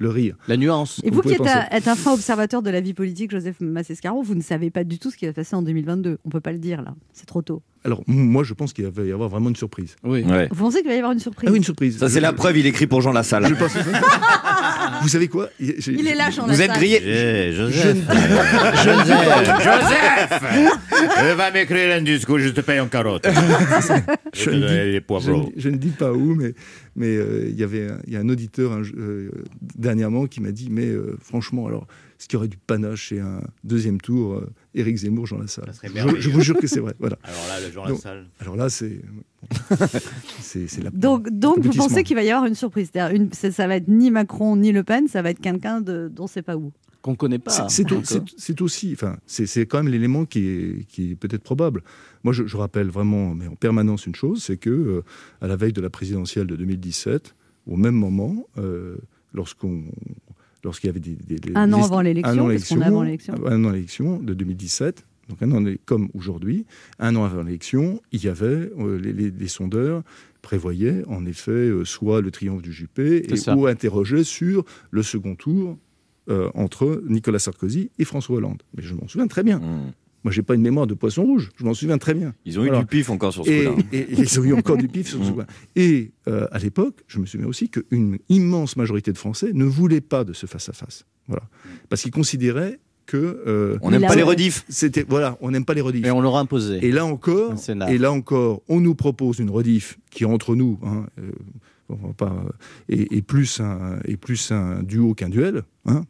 [0.00, 0.36] Le rire.
[0.46, 1.00] La nuance.
[1.02, 1.40] Et Vous vous qui êtes,
[1.72, 5.00] êtes un fin observateur de la vie politique, Joseph Massescaron, vous ne savez pas du
[5.00, 6.18] tout ce qui va se passer en 2022.
[6.24, 7.62] On peut pas le dire là, c'est trop tôt.
[7.88, 9.96] Alors, moi, je pense qu'il va y avoir vraiment une surprise.
[10.04, 10.22] Oui.
[10.22, 10.46] Ouais.
[10.50, 11.96] Vous pensez qu'il va y avoir une surprise Ah oui, une surprise.
[11.98, 13.46] Ça, c'est Je- la preuve, il écrit pour Jean Lassalle.
[13.48, 13.72] Je pense
[15.02, 15.48] Vous savez quoi?
[15.58, 17.00] Il est lâche en Vous êtes grillé.
[17.08, 23.26] Ne dis pas- je Joseph Va m'écrire un discours, je te paye en carotte.
[24.34, 26.52] je ne dis- les je, je ne dis pas où, mais
[26.96, 29.30] mais euh, il y avait un, il y a un auditeur un- euh,
[29.76, 31.86] dernièrement qui m'a dit mais euh, franchement alors
[32.18, 35.72] ce qui aurait du panache chez un deuxième tour euh, Éric Zemmour Jean Lassalle.
[35.82, 36.94] Je, je vous jure que c'est vrai.
[36.98, 37.16] Voilà.
[37.22, 38.26] Alors là, le Jean Donc, Lassalle.
[38.40, 39.00] Alors là c'est
[40.40, 42.90] c'est c'est la Donc, donc vous pensez qu'il va y avoir une surprise?
[42.92, 45.80] C'est-à-dire une- ça, ça va être ni Macron ni Le Pen, ça va être quelqu'un
[45.80, 46.72] de, dont c'est pas où?
[47.02, 47.50] Qu'on connaît pas.
[47.52, 48.06] C'est- C'est au- encore.
[48.06, 51.82] c'est- c'est aussi, enfin, c'est c'est quand même l'élément qui est, qui est peut-être probable.
[52.24, 55.04] Moi, je, je rappelle vraiment, mais en permanence, une chose, c'est que euh,
[55.40, 57.36] à la veille de la présidentielle de 2017,
[57.68, 58.96] au même moment, euh,
[59.32, 59.84] lorsqu'on,
[60.68, 62.84] lorsqu'il y avait des, des- des- Un an avant l'élection, un an parce qu'on est
[62.84, 63.34] avant l'élection.
[63.46, 65.04] un an l'élection de 2017.
[65.28, 66.64] Donc un an comme aujourd'hui,
[66.98, 68.46] un an avant l'élection, il y avait
[68.78, 70.02] euh, les, les- les sondeurs
[70.42, 73.54] prévoyaient en effet euh, soit le triomphe du Juppé et, ça.
[73.56, 75.76] ou interrogeaient sur le second tour
[76.30, 78.62] euh, entre Nicolas Sarkozy et François Hollande.
[78.76, 79.58] Mais je m'en souviens très bien.
[79.58, 79.92] Mmh.
[80.24, 81.50] Moi, j'ai pas une mémoire de poisson rouge.
[81.56, 82.34] Je m'en souviens très bien.
[82.44, 83.82] Ils ont eu du pif encore sur ce Et, coup-là.
[83.92, 85.34] et- et ils ont eu encore du pif sur ce Mm.
[85.34, 85.46] point.
[85.76, 90.00] Et euh, à l'époque, je me souviens aussi qu'une immense majorité de Français ne voulaient
[90.00, 91.04] pas de ce face-à-face.
[91.28, 91.44] Voilà.
[91.88, 94.64] Parce qu'ils considéraient que euh, On n'aime pas les rediffs.
[94.68, 96.04] c'était voilà, on n'aime pas les rediffs.
[96.04, 96.84] Et on l'aura imposé.
[96.84, 97.54] Et là encore,
[97.88, 101.30] et là encore, on nous propose une rediff qui entre nous hein, euh,
[102.16, 102.44] pas,
[102.90, 106.02] euh, est plus un, est plus un duo qu'un duel, hein,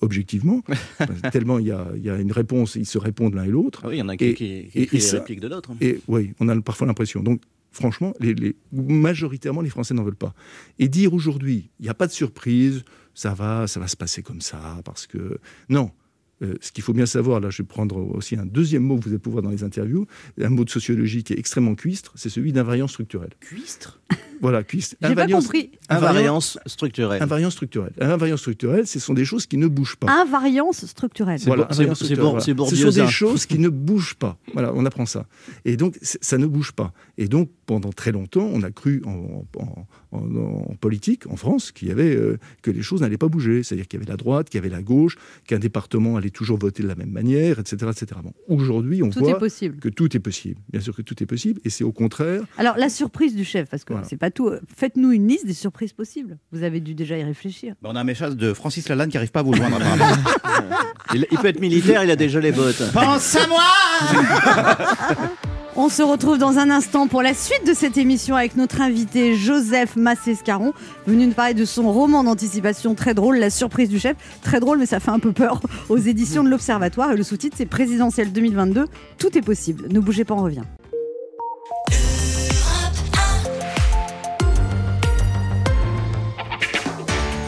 [0.00, 0.62] objectivement.
[1.32, 3.80] tellement il y a, il y a une réponse, ils se répondent l'un et l'autre.
[3.84, 5.18] Ah oui, il y en a qui, Et- qui, qui et- écrit et les ça-
[5.18, 5.70] répliques de l'autre.
[5.80, 7.22] Et oui, on a parfois l'impression.
[7.22, 10.34] Donc, franchement, les, les- majoritairement, les Français n'en veulent pas.
[10.78, 14.22] Et dire aujourd'hui, il n'y a pas de surprise, ça va, ça va se passer
[14.22, 15.90] comme ça, parce que non.
[16.42, 19.04] Euh, ce qu'il faut bien savoir, là, je vais prendre aussi un deuxième mot que
[19.04, 20.06] vous allez pouvoir dans les interviews,
[20.40, 23.30] un mot de sociologie qui est extrêmement cuistre, c'est celui d'invariance structurelle.
[23.40, 24.00] Cuistre?
[24.42, 24.96] Voilà, cuistre.
[25.00, 25.70] J'ai pas Invariance- compris.
[25.88, 27.22] Invariance structurelle.
[27.22, 27.92] Invariance structurelle.
[27.98, 30.12] Invariance structurelle, ce sont des choses qui ne bougent pas.
[30.12, 31.38] Invariance structurelle.
[31.38, 31.94] C'est Voilà, c'est- voilà.
[31.94, 34.36] Ce sont des choses qui ne bougent pas.
[34.52, 35.26] Voilà, on apprend ça.
[35.64, 36.92] Et donc, ça ne bouge pas.
[37.16, 40.18] Et donc, pendant très longtemps, on a cru en, en- en-
[40.70, 43.62] en politique, en France, qu'il y avait, euh, que les choses n'allaient pas bouger.
[43.62, 46.58] C'est-à-dire qu'il y avait la droite, qu'il y avait la gauche, qu'un département allait toujours
[46.58, 47.76] voter de la même manière, etc.
[47.90, 48.20] etc.
[48.22, 49.78] Bon, Aujourd'hui, on Tout voit est possible.
[49.78, 50.60] que tout est possible.
[50.70, 51.60] Bien sûr que tout est possible.
[51.64, 54.06] Et c'est au contraire Alors, la surprise du chef, parce que Voilà.
[54.08, 54.50] c'est pas tout.
[54.76, 56.38] Faites-nous une liste des surprises possibles.
[56.52, 57.74] Vous avez dû déjà y réfléchir.
[57.82, 59.78] Bah, on a un message de Francis Lalanne qui n'arrive pas à vous joindre.
[61.14, 62.82] Il, il peut être militaire, il a déjà les bottes.
[62.92, 63.62] Pense à moi
[65.78, 69.36] On se retrouve dans un instant pour la suite de cette émission avec notre invité
[69.36, 70.72] Joseph Massescaron,
[71.06, 74.16] venu nous parler de son roman d'anticipation très drôle, La surprise du chef.
[74.42, 75.60] Très drôle, mais ça fait un peu peur
[75.90, 77.12] aux éditions de l'Observatoire.
[77.12, 78.86] Et le sous-titre, c'est Présidentiel 2022.
[79.18, 79.88] Tout est possible.
[79.90, 80.62] Ne bougez pas, on revient.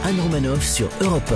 [0.04, 1.32] Anne Romanoff sur Europe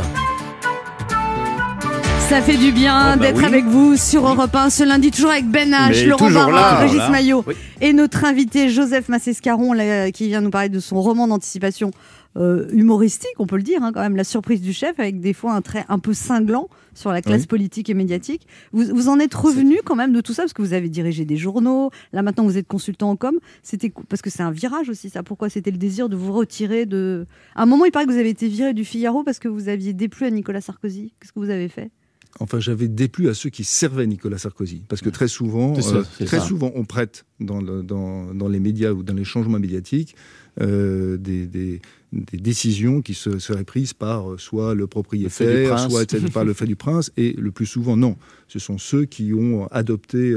[2.28, 3.44] Ça fait du bien Oh bah d'être oui.
[3.44, 6.96] avec vous sur Europe 1 ce lundi, toujours avec Ben H, Mais Laurent Barra, Régis
[6.96, 7.10] là.
[7.10, 7.54] Maillot Oui.
[7.82, 11.90] et notre invité Joseph Massescaron là, qui vient nous parler de son roman d'anticipation
[12.38, 15.34] euh, humoristique, on peut le dire, hein, quand même, La surprise du chef, avec des
[15.34, 17.46] fois un trait un peu cinglant sur la classe Oui.
[17.48, 18.46] politique et médiatique.
[18.72, 21.26] Vous, vous en êtes revenu quand même de tout ça, parce que vous avez dirigé
[21.26, 23.34] des journaux, là maintenant vous êtes consultant en com.
[23.62, 25.22] C'était parce que c'est un virage aussi, ça.
[25.22, 27.26] Pourquoi c'était le désir de vous retirer de.
[27.54, 29.68] À un moment, il paraît que vous avez été viré du Figaro parce que vous
[29.68, 31.12] aviez déplu à Nicolas Sarkozy.
[31.20, 31.90] Qu'est-ce que vous avez fait?
[32.40, 34.82] Enfin, j'avais déplu à ceux qui servaient Nicolas Sarkozy.
[34.88, 36.46] Parce que très souvent, C'est ça, euh, c'est très ça.
[36.46, 40.16] souvent on prête dans, le- dans, dans les médias ou dans les changements médiatiques
[40.60, 41.80] euh, des, des-
[42.12, 46.66] des décisions qui se, seraient prises par euh, soit le propriétaire, soit par le fait
[46.66, 47.10] du prince.
[47.16, 48.16] Et le plus souvent, non.
[48.48, 50.34] Ce sont ceux qui ont adopté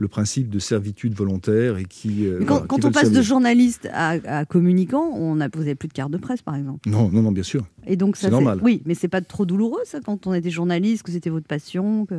[0.00, 2.26] le principe de servitude volontaire et qui.
[2.26, 4.10] euh, quand, voilà, quand qui on passe de journaliste à,
[4.40, 6.88] à communicant, on a, vous n'avez plus de carte de presse, par exemple.
[6.88, 7.66] Non, non, non, bien sûr.
[7.86, 8.60] Et donc ça C'est normal.
[8.62, 12.06] Oui, mais c'est pas trop douloureux ça quand on était journaliste, que c'était votre passion,
[12.06, 12.14] que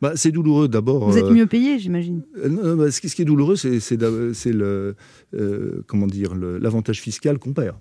[0.00, 1.10] Bah, c'est douloureux d'abord.
[1.10, 2.22] vous êtes euh, mieux payé, j'imagine.
[2.38, 3.96] Euh, non, bah, ce, qui, ce qui est douloureux, c'est c'est
[4.52, 4.94] le
[5.34, 7.76] euh, comment dire le- l'avantage fiscal qu'on perd.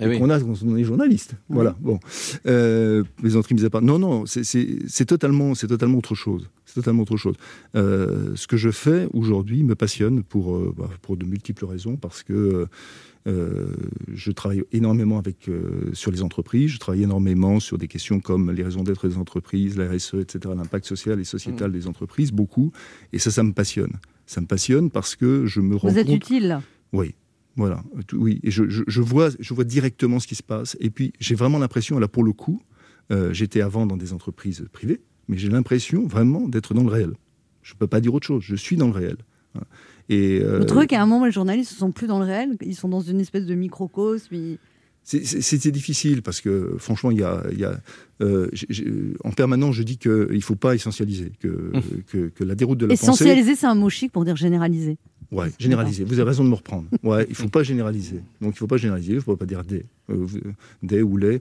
[0.00, 0.18] Oui.
[0.18, 1.34] qu'on a quand on est journaliste.
[1.50, 1.76] Voilà.
[1.80, 2.00] Bon,
[2.46, 3.82] euh, mises à part.
[3.82, 4.42] Non, non, c'est-
[5.04, 6.48] totalement, c'est totalement autre chose.
[6.64, 7.34] C'est totalement autre chose.
[7.76, 11.96] Euh, ce que je fais aujourd'hui me passionne pour euh, bah, pour de multiples raisons
[11.96, 12.66] parce que
[13.28, 13.66] euh,
[14.12, 16.70] je travaille énormément avec euh, sur les entreprises.
[16.70, 20.54] Je travaille énormément sur des questions comme les raisons d'être des entreprises, la RSE, etc.,
[20.56, 21.74] l'impact social et sociétal Mmh.
[21.74, 22.72] des entreprises, beaucoup.
[23.12, 23.92] Et ça, ça me passionne.
[24.26, 26.16] Ça me passionne parce que je me rends Vous êtes compte.
[26.16, 26.60] utile.
[26.92, 27.14] Oui,
[27.56, 27.82] voilà.
[28.06, 30.76] Tout- Oui, et je, je- je vois, je vois directement ce qui se passe.
[30.80, 32.62] Et puis, j'ai vraiment l'impression, là, pour le coup,
[33.10, 37.12] euh, j'étais avant dans des entreprises privées, mais j'ai l'impression vraiment d'être dans le réel.
[37.62, 38.42] Je ne peux pas dire autre chose.
[38.44, 39.16] Je suis dans le réel.
[39.54, 39.60] Hein.
[40.08, 42.56] Et euh, Vous trouvez qu'à un moment, les journalistes ne sont plus dans le réel
[42.62, 44.58] Ils sont dans une espèce de microcosme ils-
[45.04, 47.76] c'était difficile parce que, franchement, il y a, il y a,
[48.22, 48.48] euh,
[49.24, 51.72] en permanence, je dis qu'il ne faut pas essentialiser, que,
[52.06, 53.24] que, que la déroute de la pensée.
[53.24, 54.98] Essentialiser, c'est un mot chic pour dire généraliser.
[55.32, 56.04] Ouais, généraliser.
[56.04, 56.86] Vous avez raison de me reprendre.
[57.02, 58.20] Ouais, il faut pas généraliser.
[58.40, 59.14] Donc il faut pas généraliser.
[59.14, 60.26] Il faut pas dire des, euh,
[60.82, 61.40] des ou les.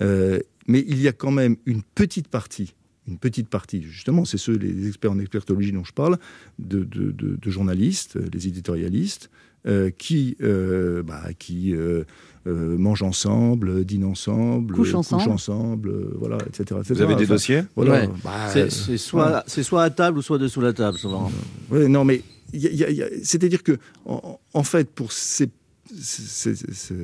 [0.00, 2.74] Euh, mais il y a quand même une petite partie,
[3.08, 3.82] une petite partie.
[3.82, 6.18] Justement, c'est ceux les experts en expertologie dont je parle,
[6.60, 9.28] de, de- de- journalistes, les éditorialistes,
[9.98, 12.04] qui, euh, bah, qui euh,
[12.48, 15.30] euh, mangent ensemble, dînent ensemble, Couchent euh, ensemble.
[15.30, 16.94] ensemble, euh, voilà, etc., etc.
[16.94, 17.92] Vous avez des Enfin, dossiers Voilà.
[17.92, 18.08] Ouais.
[18.24, 21.30] Bah, C'est c'est soit, c'est soit à table ou soit dessous la table, souvent.
[21.70, 22.22] Ouais, non, mais
[22.52, 25.12] il y a- il y a- il y a- c'est-à-dire que, en, en fait, pour
[25.12, 25.50] ces-
[26.00, 26.94] ces- ces- ces-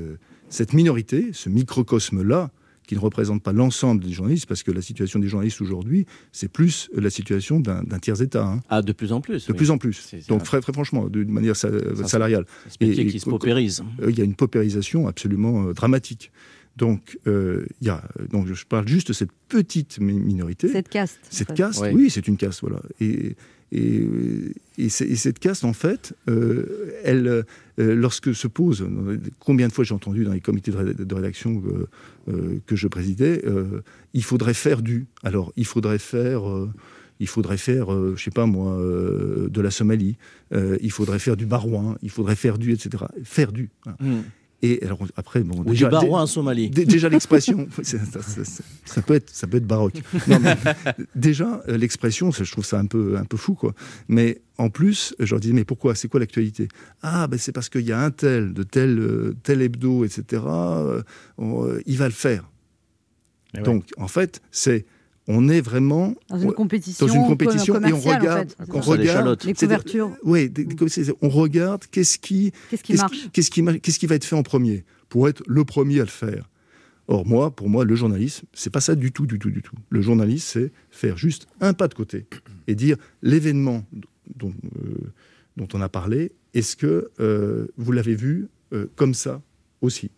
[0.48, 2.50] cette minorité, ce microcosme-là,
[2.88, 6.48] qui ne représente pas l'ensemble des journalistes, parce que la situation des journalistes aujourd'hui, c'est
[6.50, 9.46] plus la situation d'un tiers-État, hein, Ah, de plus en plus.
[9.46, 9.56] de oui.
[9.58, 10.14] plus en plus.
[10.28, 12.46] Donc, très, très franchement, d'une manière salariale.
[12.68, 13.84] C'est métier et- qui se paupérise.
[14.02, 16.32] Euh, il y a une paupérisation absolument euh, dramatique.
[16.78, 20.68] Donc, euh, il y a, donc, je parle juste de cette petite mi- minorité.
[20.68, 21.18] Cette caste.
[21.24, 21.54] en Cette fait.
[21.54, 22.80] caste, oui, c'est une caste, voilà.
[23.00, 23.34] Et,
[23.72, 24.08] et,
[24.78, 27.44] et c'est- et cette caste, en fait, euh, elle, euh,
[27.94, 28.86] lorsque se pose,
[29.40, 31.88] combien de fois j'ai entendu dans les comités de, ré- de rédaction que,
[32.30, 33.82] euh, que je présidais, euh,
[34.14, 35.06] il faudrait faire du.
[35.22, 36.48] Alors, il faudrait faire.
[36.48, 36.70] euh,
[37.20, 40.16] il faudrait faire, euh, je sais pas moi, euh, de la Somalie.
[40.54, 41.96] euh, il faudrait faire du barouin.
[42.00, 43.04] Il faudrait faire du, etc.
[43.24, 43.70] Faire du.
[43.84, 43.98] voilà.
[44.00, 44.22] Hmm.
[44.60, 46.68] Et alors après, bon, Ou du déjà, barouin en Somalie.
[46.68, 49.94] Dé- Déjà l'expression, ça, ça- ça- ça peut être, ça peut être baroque.
[50.26, 50.56] Non, mais
[51.14, 53.72] déjà euh, l'expression, je trouve ça un peu, un peu fou, quoi.
[54.08, 56.66] Mais en plus, je leur disais, mais pourquoi C'est quoi l'actualité?
[57.02, 60.42] Ah, ben c'est parce qu'il y a un tel de tel, euh, tel hebdo, etc.
[60.48, 61.02] euh,
[61.38, 62.50] on, euh, il va le faire.
[63.54, 63.62] Eh ouais.
[63.62, 64.86] Donc, en fait, c'est,
[65.28, 68.56] on est vraiment Dans une compétition, dans une compétition et on en regarde, fait.
[68.72, 69.38] on regarde.
[69.44, 70.10] Les couvertures.
[70.88, 75.42] c'est- on regarde qu'est-ce qui, Qu'est-ce qui Qu'est-ce va être fait en premier pour être
[75.46, 76.48] le premier à le faire
[77.10, 79.76] Or, moi, pour moi, le journalisme, c'est pas ça du tout, du tout, du tout.
[79.88, 82.26] Le journalisme, c'est faire juste un pas de côté
[82.66, 83.82] et dire l'événement
[84.34, 84.52] dont,
[84.84, 85.12] euh,
[85.56, 89.40] dont on a parlé, est-ce que euh, vous l'avez vu euh, comme ça
[89.80, 90.10] aussi?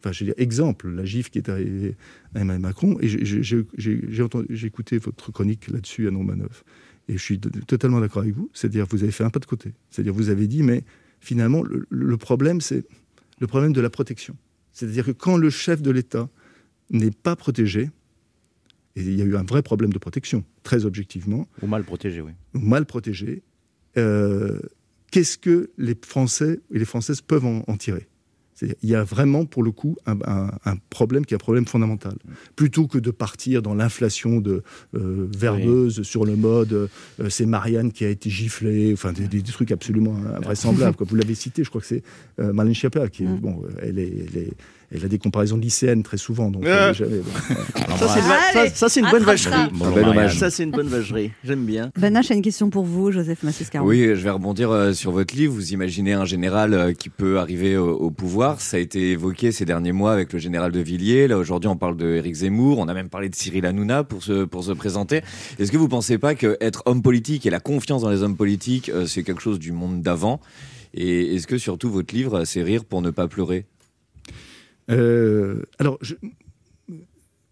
[0.00, 1.96] Enfin, je veux dire, exemple, la gifle qui est arrivée
[2.34, 6.62] à Emmanuel Macron, et j'ai- écouté votre chronique là-dessus à Non Manœuvre,
[7.08, 9.72] et je suis totalement d'accord avec vous, c'est-à-dire vous avez fait un pas de côté.
[9.90, 10.84] C'est-à-dire vous avez dit, mais
[11.20, 12.84] finalement, le, le problème, c'est
[13.40, 14.36] le problème de la protection.
[14.72, 16.28] C'est-à-dire que quand le chef de l'État
[16.90, 17.90] n'est pas protégé,
[18.96, 22.20] et il y a eu un vrai problème de protection, très objectivement, Ou mal protégé,
[22.20, 22.32] oui.
[22.54, 23.42] ou mal protégé,
[23.96, 24.60] euh,
[25.10, 28.06] qu'est-ce que les Français et les Françaises peuvent en, en tirer?
[28.62, 31.66] Il y a vraiment, pour le coup, un, un- un problème qui est un problème
[31.66, 32.14] fondamental.
[32.56, 34.62] Plutôt que de partir dans l'inflation de
[34.94, 36.88] euh, verbeuse sur le mode euh,
[37.28, 40.96] c'est Marianne qui a été giflée, enfin des, des trucs absolument invraisemblables.
[40.96, 41.06] quoi.
[41.08, 42.02] Vous l'avez cité, je crois que c'est
[42.40, 43.40] euh, Marlène Schiappa qui Mm.
[43.40, 44.52] bon, elle, est, elle, est-
[44.94, 47.22] elle a des comparaisons lycéennes très souvent, donc elle est jamais-.
[47.98, 48.26] Ça, c'est une,
[48.74, 49.26] ça- ça, bonne ça.
[49.26, 50.38] vacherie.
[50.38, 51.32] Ça, c'est une bonne vacherie.
[51.44, 51.90] J'aime bien.
[51.98, 53.86] H a une question pour vous, Joseph Massescaron.
[53.86, 55.54] Oui, je vais rebondir euh, sur votre livre.
[55.54, 58.60] Vous imaginez un général euh, qui peut arriver au, au pouvoir.
[58.60, 61.26] Ça a été évoqué ces derniers mois avec le général de Villiers.
[61.28, 62.78] Là, aujourd'hui, on parle de Éric Zemmour.
[62.78, 65.22] On a même parlé de Cyril Hanouna pour se, pour se présenter.
[65.58, 68.36] Est-ce que vous pensez pas que être homme politique et la confiance dans les hommes
[68.36, 70.40] politiques, euh, c'est quelque chose du monde d'avant?
[70.94, 73.64] Et est-ce que surtout votre livre, c'est rire pour ne pas pleurer?
[74.90, 76.14] Euh, alors, je-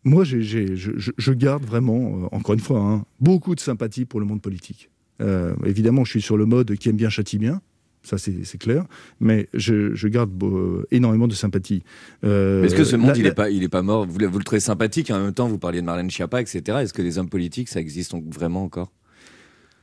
[0.04, 4.20] moi, je, je- je garde vraiment, euh, encore une fois, hein, beaucoup de sympathie pour
[4.20, 4.90] le monde politique.
[5.22, 7.60] Euh, évidemment, je suis sur le mode qui aime bien châtie bien.
[8.02, 8.84] Ça, c'est clair.
[9.18, 11.82] Mais je, je garde euh, énormément de sympathie.
[12.22, 14.06] Euh, Est-ce que ce monde, la- il la- est pas, il est pas mort?
[14.06, 16.42] Vous, le- vous le trouvez sympathique et en même temps, vous parliez de Marlène Schiappa,
[16.42, 16.60] etc.
[16.82, 18.92] Est-ce que les hommes politiques, ça existe donc vraiment encore?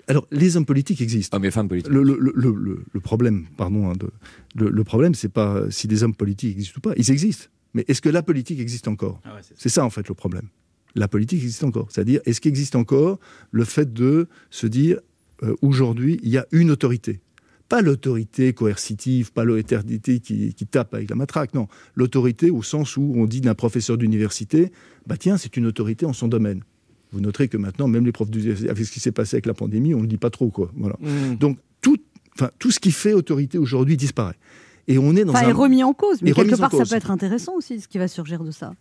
[0.08, 1.38] Alors, les hommes politiques existent.
[1.38, 1.92] Hommes et femmes politiques.
[1.92, 4.10] Le, le- le- le- le problème, pardon, hein, de-
[4.56, 6.94] le, le problème, c'est pas si des hommes politiques existent ou pas.
[6.98, 7.46] Ils existent.
[7.74, 9.22] Mais est-ce que la politique existe encore?
[9.56, 10.48] C'est ça, en fait, le problème.
[10.96, 11.88] La politique existe encore.
[11.90, 13.20] C'est-à-dire, est-ce qu'il existe encore
[13.52, 15.00] le fait de se dire,
[15.44, 17.22] euh, aujourd'hui, il y a une autorité?
[17.70, 21.70] Pas l'autorité coercitive, pas l'autorité qui, qui tape avec la matraque, non.
[21.96, 24.74] L'autorité au sens où on dit d'un professeur d'université,
[25.08, 26.64] bah tiens, c'est une autorité en son domaine.
[27.12, 29.54] Vous noterez que maintenant, même les profs d'université, avec ce qui s'est passé avec la
[29.54, 30.72] pandémie, on ne le dit pas trop, quoi.
[30.76, 30.96] Voilà.
[31.40, 31.98] Donc, tout,
[32.36, 34.38] enfin, tout ce qui fait autorité aujourd'hui disparaît.
[34.88, 35.50] Et on est dans Enfin, un...
[35.50, 38.08] est remis en cause, mais quelque part, ça peut être intéressant aussi, ce qui va
[38.08, 38.74] surgir de ça.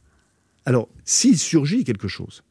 [0.64, 2.42] Alors, s'il surgit quelque chose,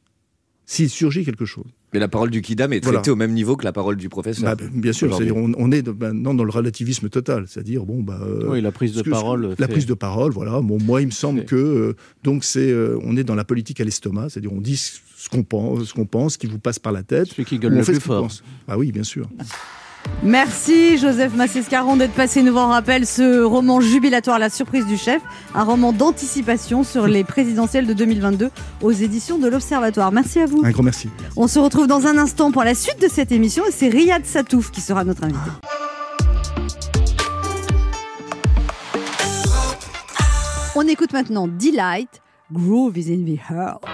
[0.66, 3.12] s'il surgit quelque chose, Mais la parole du Kidam est traitée Voilà.
[3.12, 4.54] au même niveau que la parole du professeur.
[4.56, 8.46] bah, bien sûr, on, on est maintenant dans le relativisme total, c'est-à-dire bon bah euh,
[8.48, 9.48] Oui, la prise de que- parole.
[9.58, 10.60] la fait- prise de parole, voilà.
[10.60, 13.80] Bon, moi, il me semble que euh, donc c'est euh, on est dans la politique
[13.80, 16.78] à l'estomac, c'est-à-dire on dit ce qu'on pense, ce qu'on pense, ce qui vous passe
[16.78, 17.26] par la tête.
[17.28, 18.22] Celui qui gueule on le fait plus ce fort.
[18.22, 18.44] pense.
[18.68, 19.28] Ah oui, bien sûr.
[20.22, 24.98] Merci Joseph Massescaron d'être passé nous voir en rappel ce roman jubilatoire La surprise du
[24.98, 25.22] chef,
[25.54, 28.50] un roman d'anticipation sur les présidentielles de 2022
[28.82, 30.12] aux éditions de l'Observatoire.
[30.12, 30.62] Merci à vous.
[30.62, 31.08] Un grand merci.
[31.36, 34.26] On se retrouve dans un instant pour la suite de cette émission et c'est Riyad
[34.26, 35.50] Satouf qui sera notre invité.
[40.76, 42.20] On écoute maintenant Delight,
[42.52, 43.84] Groove is in the Heart.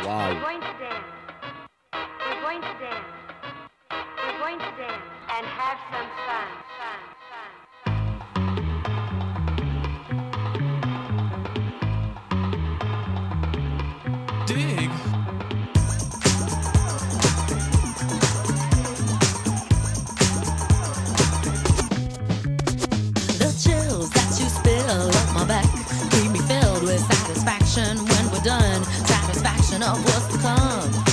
[28.05, 28.85] When we're done.
[28.85, 31.06] Satisfaction of what's to come.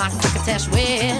[0.00, 1.19] my cricketesh with.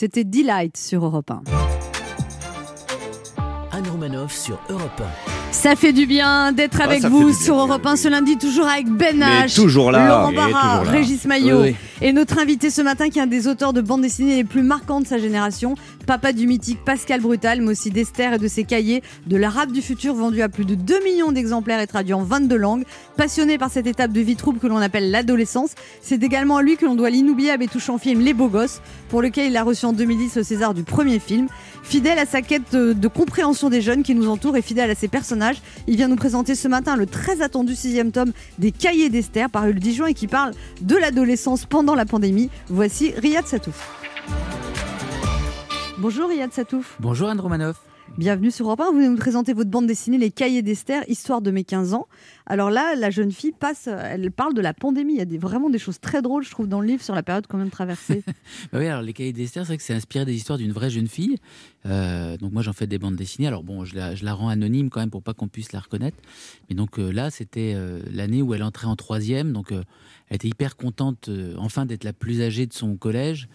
[0.00, 1.42] C'était Delight sur Europe 1.
[3.72, 5.02] Anne Romanoff sur Europe
[5.50, 8.86] Ça fait du bien d'être Ah, avec vous sur Europe 1 ce lundi, toujours avec
[8.86, 10.90] Ben H, toujours là, Laurent Barra, toujours là.
[10.92, 14.02] Régis Maillot Oui, et notre invité ce matin qui est un des auteurs de bandes
[14.02, 15.74] dessinées les plus marquantes de sa génération,
[16.08, 19.82] papa du mythique Pascal Brutal, mais aussi d'Esther et de ses cahiers, de l'arabe du
[19.82, 22.84] futur vendu à plus de 2 millions d'exemplaires et traduit en 22 langues.
[23.18, 26.78] Passionné par cette étape de vie trouble que l'on appelle l'adolescence, c'est également à lui
[26.78, 28.80] que l'on doit l'inoubliable et touchant film Les Beaux Gosses,
[29.10, 31.46] pour lequel il a reçu en 2010 le César du premier film.
[31.82, 35.08] Fidèle à sa quête de, compréhension des jeunes qui nous entourent et fidèle à ses
[35.08, 39.50] personnages, il vient nous présenter ce matin le très attendu sixième tome des Cahiers d'Esther,
[39.50, 42.48] paru le 10 juin et qui parle de l'adolescence pendant la pandémie.
[42.70, 43.90] Voici Riyad Satouf.
[46.00, 46.96] Bonjour Riyad Satouf.
[47.00, 47.80] Bonjour Anne Romanoff.
[48.16, 48.84] Bienvenue sur Europe 1.
[48.90, 52.06] Vous venez nous présenter votre bande dessinée Les Cahiers d'Esther, histoire de mes 15 ans.
[52.46, 55.14] Alors là, la jeune fille passe, elle parle de la pandémie.
[55.14, 57.16] Il y a des, vraiment des choses très drôles, je trouve, dans le livre sur
[57.16, 58.22] la période qu'on vient de traverser.
[58.72, 60.88] Bah oui, alors les cahiers d'Esther, c'est vrai que c'est inspiré des histoires d'une vraie
[60.88, 61.36] jeune fille.
[61.84, 63.48] Euh, donc moi, j'en fais des bandes dessinées.
[63.48, 65.80] Alors bon, je la, je la rends anonyme quand même pour pas qu'on puisse la
[65.80, 66.18] reconnaître.
[66.68, 69.52] Mais donc euh, là, c'était euh, l'année où elle entrait en troisième.
[69.52, 73.48] Donc elle était hyper contente, enfin, d'être la plus âgée de son collège.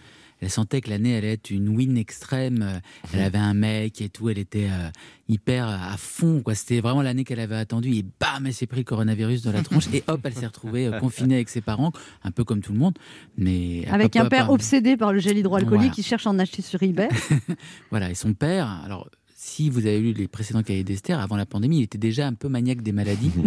[0.44, 2.60] Elle sentait que l'année allait être une win extrême.
[2.62, 2.78] Euh,
[3.14, 4.28] Elle avait un mec et tout.
[4.28, 4.90] Elle était euh,
[5.28, 6.42] hyper à fond.
[6.42, 6.54] quoi.
[6.54, 7.94] C'était vraiment l'année qu'elle avait attendue.
[7.94, 9.88] Et bam, elle s'est pris le coronavirus dans la tronche.
[9.94, 11.92] et hop, elle s'est retrouvée euh, confinée avec ses parents,
[12.22, 12.98] un peu comme tout le monde.
[13.38, 15.94] Mais Avec un père obsédé par le gel hydroalcoolique Voilà.
[15.94, 17.08] qui cherche à en acheter sur eBay.
[17.90, 19.08] Voilà, et son père, alors
[19.46, 22.32] si vous avez lu les précédents cahiers d'Esther, avant la pandémie, il était déjà un
[22.32, 23.30] peu maniaque des maladies.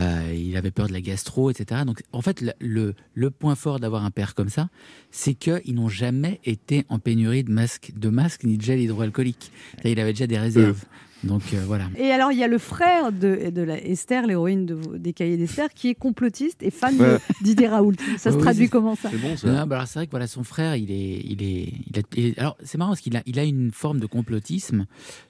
[0.00, 1.82] Euh, il avait peur de la gastro, etc.
[1.84, 2.94] Donc en fait, le,
[3.30, 4.68] point fort d'avoir un père comme ça,
[5.10, 9.52] c'est qu'ils n'ont jamais été en pénurie de masques, de masques ni de gel hydroalcoolique.
[9.84, 10.84] Là, il avait déjà des réserves.
[11.24, 11.88] Donc euh, voilà.
[11.96, 15.36] Et alors, il y a le frère de, de la Esther, l'héroïne de des Cahiers
[15.36, 17.18] d'Esther, qui est complotiste et fan Ouais.
[17.42, 17.94] Didier Raoult.
[18.18, 19.10] Ça se Oui, traduit c'est- comment ça
[19.44, 22.02] Non, bah alors c'est vrai que voilà, son frère, il est, il est, il a-
[22.16, 24.86] il est- alors c'est marrant parce qu'il a, il a une forme de complotisme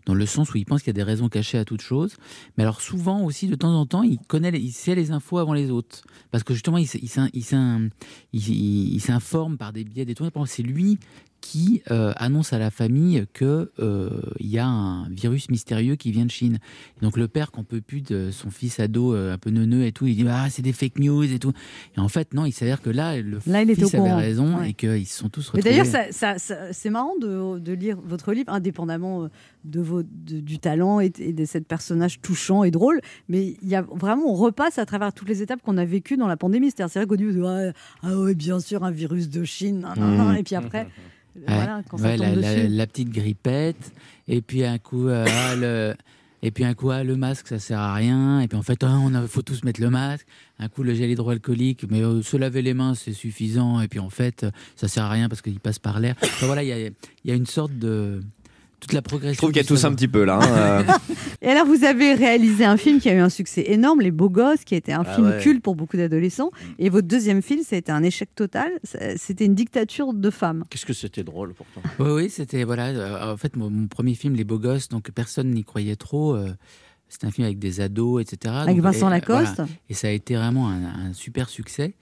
[0.06, 2.16] dans le sens où il pense qu'il y a des raisons cachées à toute chose.
[2.56, 5.52] Mais alors souvent aussi, de temps en temps, il connaît, il sait les infos avant
[5.52, 7.88] les autres parce que justement, il, s'in- il, s'in- il, s'in-
[8.32, 10.30] il- il- il s'informe par des biais détournés.
[10.30, 10.98] Par exemple, c'est lui
[11.42, 14.08] qui euh, annonce à la famille que euh,
[14.40, 16.58] y a un virus mystérieux qui vient de Chine.
[16.96, 19.84] Et donc le père qu'on peut plus de son fils ado euh, un peu neuneux
[19.84, 21.52] et tout, il dit ah c'est des fake news et tout.
[21.96, 24.70] Et en fait non, il s'avère que là le Là, il fils avait raison Ouais.
[24.70, 25.70] et qu'ils se sont tous Mais retrouvés.
[25.82, 29.28] d'ailleurs, ça, ça- ça- c'est marrant de, de lire votre livre, indépendamment euh,
[29.64, 33.00] de vos, de- du talent et, et de cette personnage touchant et drôle.
[33.28, 36.16] Mais il y a vraiment, on repasse à travers toutes les étapes qu'on a vécues
[36.16, 36.70] dans la pandémie.
[36.70, 37.72] C'est-à-dire, c'est vrai qu'au début, ah,
[38.04, 40.28] ah ouais, bien sûr, un virus de Chine, nan, nan, nan.
[40.28, 40.36] Mhm.
[40.36, 40.86] et puis après,
[41.46, 42.62] voilà, quand ça ouais, tombe la, dessus.
[42.64, 43.92] la- la petite grippette,
[44.28, 45.94] et puis un coup, euh, ah, le,
[46.42, 48.82] et puis un coup, ah, le masque, ça sert à rien, et puis en fait,
[48.84, 50.26] ah, on a, faut tous mettre le masque,
[50.58, 53.98] un coup, le gel hydroalcoolique, mais euh, se laver les mains, c'est suffisant, et puis
[54.00, 56.14] en fait, euh, ça sert à rien parce qu'il passe par l'air.
[56.22, 56.92] Enfin, voilà, il y a, il
[57.24, 58.20] y a une sorte de
[58.82, 59.32] toute la progression.
[59.32, 60.38] Je trouve qu'il y a tous un petit peu là.
[60.42, 61.14] hein, euh.
[61.42, 64.28] Et alors, vous avez réalisé un film qui a eu un succès énorme, Les Beaux
[64.28, 65.38] Gosses, qui a été un Ah film ouais.
[65.40, 66.50] culte pour beaucoup d'adolescents.
[66.78, 68.70] Et votre deuxième film, ça a été un échec total.
[69.16, 70.64] C'était une dictature de femmes.
[70.68, 71.80] Qu'est-ce que c'était drôle pourtant.
[72.00, 72.88] Oui, oui, c'était voilà.
[72.88, 76.34] euh, en fait, mon, mon premier film, Les Beaux Gosses, donc personne n'y croyait trop.
[76.34, 76.52] euh,
[77.08, 78.54] c'était un film avec des ados, etc.
[78.58, 79.56] Avec Donc, Vincent et, euh, Lacoste.
[79.56, 79.70] voilà.
[79.90, 81.94] Et ça a été vraiment un, un super succès.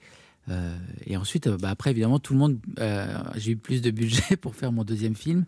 [0.49, 0.75] Euh,
[1.05, 4.55] et ensuite, bah, après, évidemment, tout le monde, euh, j'ai eu plus de budget pour
[4.55, 5.45] faire mon deuxième film.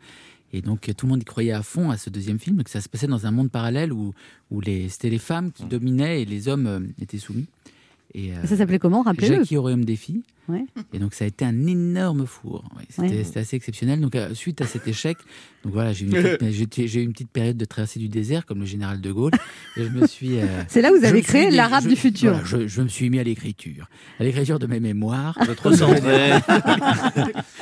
[0.53, 2.57] Et donc, euh, tout le monde y croyait à fond à ce deuxième film.
[2.57, 4.13] Donc, ça se passait dans un monde parallèle où,
[4.51, 7.47] où les, c'était les femmes qui dominaient et les hommes euh, étaient soumis.
[8.13, 9.37] Et, euh, Ça s'appelait comment Rappelez-le?
[9.37, 10.21] Jackie au royaume des filles.
[10.49, 10.65] Ouais.
[10.93, 12.65] Et donc ça a été un énorme four.
[12.77, 13.37] Ouais, c'était, Ouais.
[13.37, 14.01] assez exceptionnel.
[14.01, 15.17] Donc euh, suite à cet échec,
[15.63, 18.99] donc voilà, j'ai eu eu une petite période de traversée du désert comme le général
[18.99, 19.31] de Gaulle.
[19.77, 20.39] Et je me suis.
[20.39, 22.31] euh, C'est là où vous avez créé l'arabe du futur.
[22.33, 23.87] voilà, je, je me suis mis à l'écriture,
[24.19, 25.37] à l'écriture de mes mémoires.
[25.39, 26.31] Vous êtes recentré.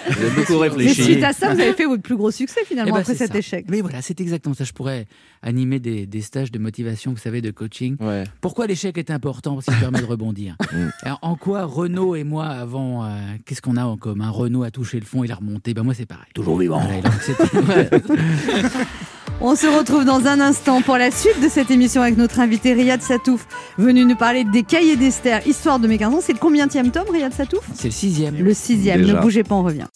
[0.10, 1.04] Vous avez beaucoup Et réfléchi.
[1.04, 3.32] suite à ça, vous avez fait votre plus gros succès finalement Eh ben, après cet
[3.34, 3.38] ça.
[3.38, 3.66] échec.
[3.70, 4.64] Mais voilà, c'est exactement ça.
[4.64, 5.06] Je pourrais
[5.42, 7.96] animer des, des stages de motivation, vous savez, de coaching.
[8.00, 8.24] Ouais.
[8.42, 9.54] Pourquoi l'échec est important?
[9.56, 10.56] Parce qu'il permet de rebondir.
[11.04, 14.30] Alors, en quoi Renault et moi euh, Qu'est-ce qu'on a en commun?
[14.30, 15.74] Renault a touché le fond, il a remonté.
[15.74, 16.26] Ben moi, c'est pareil.
[16.34, 16.82] Toujours vivant.
[16.82, 17.14] Donc,
[19.44, 22.74] On se retrouve dans un instant pour la suite de cette émission avec notre invité
[22.74, 23.48] Riyad Satouf,
[23.80, 26.20] venu nous parler des cahiers d'Esther, histoire de mes 15 ans.
[26.22, 27.68] C'est le combienième tome, Riyad Satouf?
[27.74, 28.36] C'est le sixième.
[28.36, 29.02] Le sixième.
[29.02, 29.14] Déjà.
[29.14, 29.88] Ne bougez pas, on revient.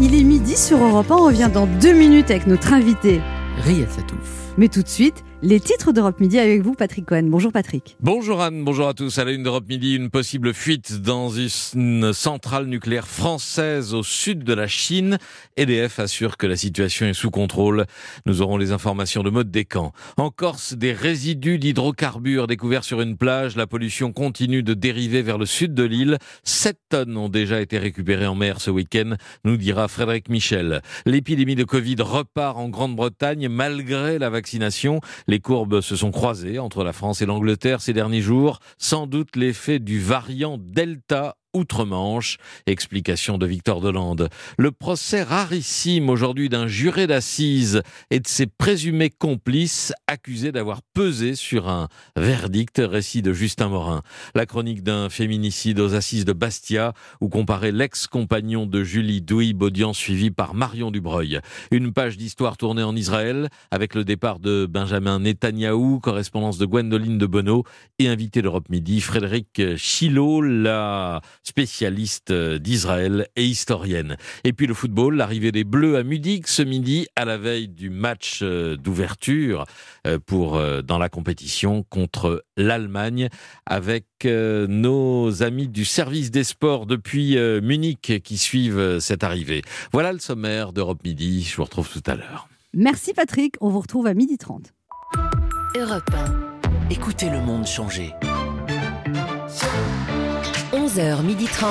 [0.00, 1.14] Il est midi sur Europe 1.
[1.14, 3.22] On revient dans deux minutes avec notre invité.
[3.62, 4.52] Riyad Satouf.
[4.58, 7.24] Mais tout de suite, les titres d'Europe Midi avec vous, Patrick Cohen.
[7.24, 7.98] Bonjour Patrick.
[8.00, 9.18] Bonjour Anne, bonjour à tous.
[9.18, 14.42] À la une d'Europe Midi, une possible fuite dans une centrale nucléaire française au sud
[14.42, 15.18] de la Chine.
[15.58, 17.84] EDF assure que la situation est sous contrôle.
[18.24, 19.92] Nous aurons les informations de Mode Descamps.
[20.16, 23.54] En Corse, des résidus d'hydrocarbures découverts sur une plage.
[23.54, 26.16] La pollution continue de dériver vers le sud de l'île.
[26.44, 30.80] Sept tonnes ont déjà été récupérées en mer ce week-end, nous dira Frédéric Michel.
[31.04, 35.00] L'épidémie de Covid repart en Grande-Bretagne malgré la vaccination.
[35.40, 38.60] Courbes se sont croisées entre la France et l'Angleterre ces derniers jours.
[38.78, 42.38] Sans doute l'effet du variant Delta outre-Manche.
[42.66, 44.28] Explication de Victor Delande.
[44.58, 51.34] Le procès rarissime aujourd'hui d'un juré d'assises et de ses présumés complices accusés d'avoir pesé
[51.34, 54.02] sur un verdict, récit de Justin Morin.
[54.34, 59.96] La chronique d'un féminicide aux assises de Bastia où comparait l'ex-compagnon de Julie Douib, audience
[59.96, 61.40] suivie par Marion Dubreuil.
[61.70, 67.18] Une page d'histoire tournée en Israël avec le départ de Benjamin Netanyahou, correspondance de Gwendoline
[67.18, 67.64] de Bonneau
[67.98, 74.16] et invité d'Europe Midi, Frédéric Chilot, la spécialiste d'Israël et historienne.
[74.42, 77.90] Et puis le football, l'arrivée des Bleus à Munich ce midi à la veille du
[77.90, 79.64] match euh, d'ouverture
[80.06, 83.28] euh, pour euh, dans la compétition contre l'Allemagne
[83.66, 89.24] avec euh, nos amis du service des sports depuis euh, Munich qui suivent euh, cette
[89.24, 89.62] arrivée.
[89.92, 91.42] Voilà le sommaire d'Europe Midi.
[91.42, 92.48] Je vous retrouve tout à l'heure.
[92.72, 93.54] Merci Patrick.
[93.60, 94.66] On vous retrouve à 12h30.
[95.76, 96.10] Europe
[96.90, 98.12] Écoutez le monde changer.
[100.98, 101.16] 1.
[101.22, 101.66] 11h30.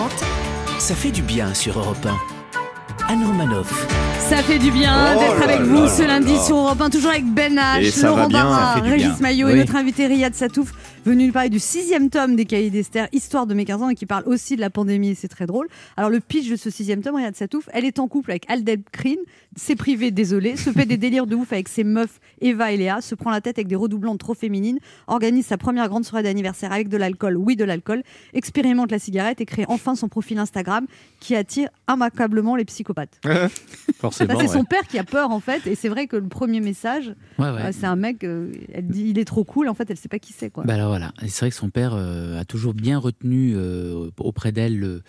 [0.80, 3.12] Ça fait du bien sur Europe 1.
[3.12, 3.88] Anne Romanoff.
[4.20, 6.42] Ça fait du bien Oh d'être avec vous ce lundi là.
[6.42, 9.20] sur Europe 1, toujours avec Ben H, Laurent Barra, Régis.
[9.20, 10.72] Maillot et notre invité Riyad Satouf,
[11.06, 13.96] venu nous parler du sixième tome des Cahiers d'Esther, Histoire de mes 15 ans, et
[13.96, 15.68] qui parle aussi de la pandémie, et c'est très drôle.
[15.98, 18.82] Alors le pitch de ce sixième tome, Riyad Satouf, elle est en couple avec Aldel
[18.92, 19.16] Krin,
[19.56, 23.02] c'est privé, désolé, se fait des délires de ouf avec ses meufs Eva et Léa,
[23.02, 26.72] se prend la tête avec des redoublantes trop féminines, organise sa première grande soirée d'anniversaire
[26.72, 30.86] avec de l'alcool, oui de l'alcool, expérimente la cigarette et crée enfin son profil Instagram
[31.20, 33.20] qui attire immanquablement les psychopathes.
[34.00, 34.34] Forcément.
[34.40, 34.48] C'est ouais.
[34.48, 37.50] son père qui a peur en fait, et c'est vrai que le premier message, Ouais,
[37.50, 37.62] ouais.
[37.62, 40.10] euh, c'est un mec, euh, elle dit il est trop cool, en fait elle sait
[40.10, 40.64] pas qui c'est quoi.
[40.66, 44.52] Bah alors voilà, c'est vrai que son père euh, a toujours bien retenu euh, auprès
[44.52, 45.02] d'elle le,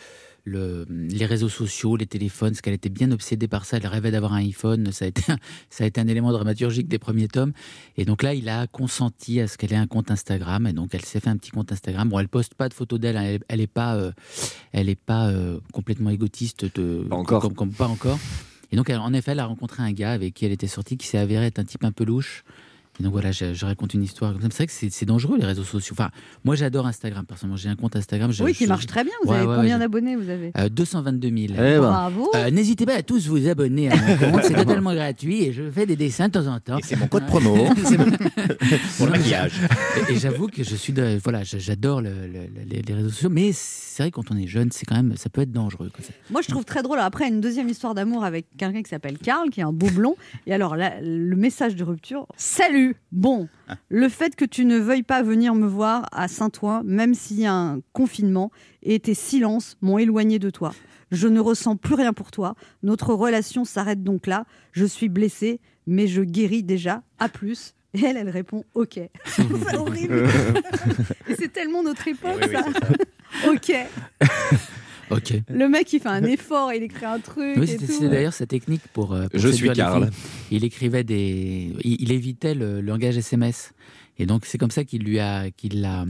[0.44, 3.76] le- les réseaux sociaux, les téléphones, parce qu'elle était bien obsédée par ça.
[3.76, 4.90] Elle rêvait d'avoir un iPhone.
[4.92, 7.52] Ça a, été, un- ça a été un élément dramaturgique des premiers tomes.
[7.98, 10.66] Et donc là, il a consenti à ce qu'elle ait un compte Instagram.
[10.66, 12.08] Et donc elle s'est fait un petit compte Instagram.
[12.08, 13.16] Bon, elle poste pas de photos d'elle.
[13.16, 14.12] Elle, elle est pas, euh,
[14.72, 15.30] elle est pas
[15.72, 16.64] complètement égotiste.
[16.78, 17.42] De, Pas encore.
[17.42, 18.18] Comme, comme- pas encore.
[18.72, 20.96] Et donc, elle- en effet, elle a rencontré un gars avec qui elle était sortie,
[20.96, 22.42] qui s'est avéré être un type un peu louche.
[23.00, 24.48] Et donc voilà, je, je raconte une histoire comme ça.
[24.50, 25.94] C'est vrai que c'est- dangereux les réseaux sociaux.
[25.98, 26.10] Enfin,
[26.44, 27.56] moi j'adore Instagram personnellement.
[27.56, 28.30] J'ai un compte Instagram.
[28.32, 29.12] je- oui, qui je- marche très bien.
[29.24, 31.38] Vous Ouais, avez ouais, combien d'abonnés vous avez euh, 222 000.
[31.52, 31.80] Eh ben.
[31.80, 32.30] Bravo.
[32.36, 35.68] Euh, N'hésitez pas à tous vous abonner à mon compte, c'est totalement gratuit et je
[35.70, 36.78] fais des dessins de temps en temps.
[36.82, 37.54] C'est mon code promo.
[38.98, 39.54] Pour le maquillage.
[40.08, 43.30] Et, et j'avoue que je suis, de- voilà, j'adore le- le- les, les réseaux sociaux,
[43.30, 45.90] mais c'est vrai que quand on est jeune, c'est quand même, ça peut être dangereux.
[45.94, 46.04] quoi.
[46.30, 46.98] Moi je trouve très drôle.
[47.00, 50.16] Après une deuxième histoire d'amour avec quelqu'un qui s'appelle Karl, qui est un beau blond.
[50.46, 53.48] Et alors là, le message de rupture Salut Bon,
[53.88, 57.46] le fait que tu ne veuilles pas venir me voir à Saint-Ouen, même s'il y
[57.46, 58.50] a un confinement,
[58.82, 60.74] et tes silences m'ont éloigné de toi.
[61.10, 62.54] Je ne ressens plus rien pour toi.
[62.82, 64.46] Notre relation s'arrête donc là.
[64.72, 67.02] Je suis blessée, mais je guéris déjà.
[67.18, 67.74] À plus.
[67.94, 68.98] Et elle, elle répond OK.
[69.24, 70.26] c'est horrible.
[71.38, 73.50] C'est tellement notre époque, oui, ça.
[73.50, 73.72] OK.
[75.10, 75.34] Ok.
[75.48, 77.56] Le mec, il fait un effort, il écrit un truc.
[77.56, 79.12] Oui, c'était d'ailleurs sa technique pour.
[79.12, 80.10] euh, pour Je suis filles.
[80.50, 81.72] Il écrivait des.
[81.84, 83.72] Il, il évitait le langage SMS.
[84.18, 86.04] Et donc, c'est comme ça qu'il lui a, qu'il l'a,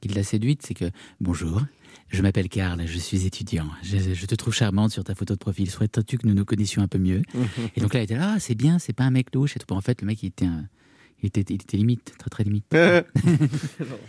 [0.00, 0.62] qu'il l'a séduite.
[0.66, 0.86] C'est que
[1.20, 1.62] bonjour.
[2.10, 3.66] Je m'appelle Karl, je suis étudiant.
[3.82, 5.68] Je, je te trouve charmante sur ta photo de profil.
[5.70, 7.22] Souhaites-tu que nous nous connaissions un peu mieux?
[7.76, 9.56] Et donc là, il était là, ah, c'est bien, c'est pas un mec louche.
[9.56, 9.72] Et tout.
[9.74, 10.66] En fait, le mec, il était, un-
[11.24, 12.66] il était, il était limite, très très limite.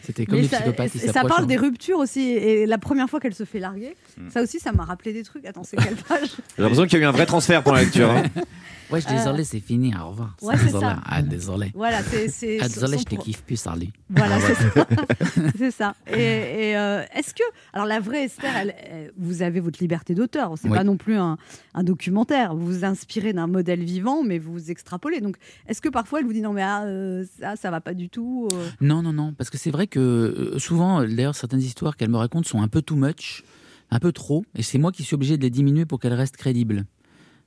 [0.03, 1.31] C'était comme Mais les ça, psychopathes ça s'approchent.
[1.31, 2.21] parle des ruptures aussi.
[2.31, 4.29] Et la première fois qu'elle se fait larguer, Hmm.
[4.29, 5.45] ça aussi, ça m'a rappelé des trucs.
[5.45, 6.29] Attends, c'est quelle page?
[6.55, 8.09] J'ai l'impression qu'il y a eu un vrai transfert pour la lecture.
[8.09, 8.23] hein.
[8.91, 10.37] Ouais, je suis Euh, désolé, c'est fini, au revoir.
[10.43, 10.85] ouais, c'est désolé.
[10.85, 11.01] ça.
[11.07, 11.71] Ah, désolé.
[11.73, 13.87] Voilà, c'est- c'est Ah, désolé, je te pro- kiffe plus, salut.
[14.11, 14.85] Voilà, Ah, c'est ouais.
[14.85, 15.41] ça.
[15.57, 15.95] c'est ça.
[16.05, 17.41] Et, et, euh, est-ce que.
[17.73, 20.53] Alors, la vraie Esther, elle- vous avez votre liberté d'auteur.
[20.61, 20.77] C'est Oui.
[20.77, 21.35] pas non plus un,
[21.73, 22.53] un documentaire.
[22.55, 25.19] Vous vous inspirez d'un modèle vivant, mais vous vous extrapolez.
[25.19, 25.37] Donc,
[25.67, 27.04] est-ce que parfois, elle vous dit non, mais ah, euh,
[27.39, 29.99] ça, ça va pas du tout euh Non, non, non, parce que c'est vrai que
[29.99, 33.43] euh, souvent, d'ailleurs, certaines histoires qu'elle me raconte sont un peu too much,
[33.91, 36.37] un peu trop, et c'est moi qui suis obligé de les diminuer pour qu'elles restent
[36.37, 36.85] crédibles.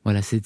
[0.05, 0.41] Voilà, c'est-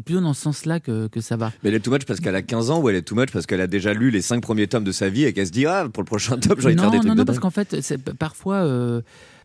[0.00, 1.52] plutôt dans ce sens-là que, que ça va.
[1.62, 3.30] Mais elle est too much parce qu'elle a 15 ans ou elle est too much
[3.30, 5.52] parce qu'elle a déjà lu les 5 premiers tomes de sa vie et qu'elle se
[5.52, 7.24] dit Ah, pour le prochain tome, j'ai envie de non, faire des trucs non, non,
[7.24, 7.76] parce qu'en fait,
[8.18, 9.02] parfois, euh,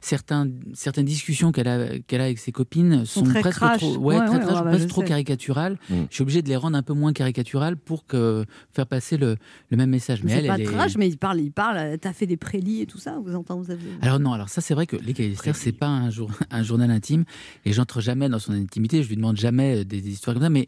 [0.08, 3.80] certains, certaines discussions qu'elle a, qu'elle a avec ses copines sont, très presque crash.
[3.80, 5.78] trop, ouais, Ouais, très ouais, trash, ouais, bah, presque trop caricaturales.
[5.90, 5.96] Mm.
[6.10, 9.36] Je suis obligé de les rendre un peu moins caricaturales pour que, faire passer le,
[9.70, 10.24] le même message.
[10.24, 11.78] Mais C'est elle, pas elle est- trash, mais il parle, il parle.
[11.78, 13.18] euh, T'as fait des prélis et tout ça.
[13.24, 13.82] Vous entendez vous avez...
[14.02, 16.64] Alors non, alors ça c'est vrai que les cahiers d'Esther c'est pas un, jour, un
[16.64, 17.26] journal intime
[17.66, 20.50] et j'entre jamais dans son intimité, je lui demande jamais des, des histoires comme ça,
[20.50, 20.68] mais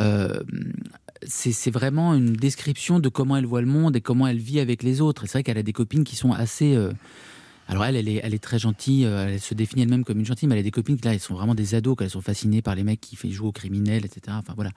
[0.00, 0.38] euh,
[1.26, 4.82] c'est vraiment une description de comment elle voit le monde et comment elle vit avec
[4.84, 5.24] les autres.
[5.24, 6.76] Et C'est vrai qu'elle a des copines qui sont assez.
[6.76, 6.92] euh,
[7.68, 10.24] alors elle, elle est, elle est très gentille, euh, elle se définit elle-même comme une
[10.26, 12.20] gentille, mais elle a des copines qui là, elles sont vraiment des ados, qu'elles sont
[12.22, 14.20] fascinées par les mecs qui jouent aux criminels, etc.
[14.40, 14.70] Enfin voilà,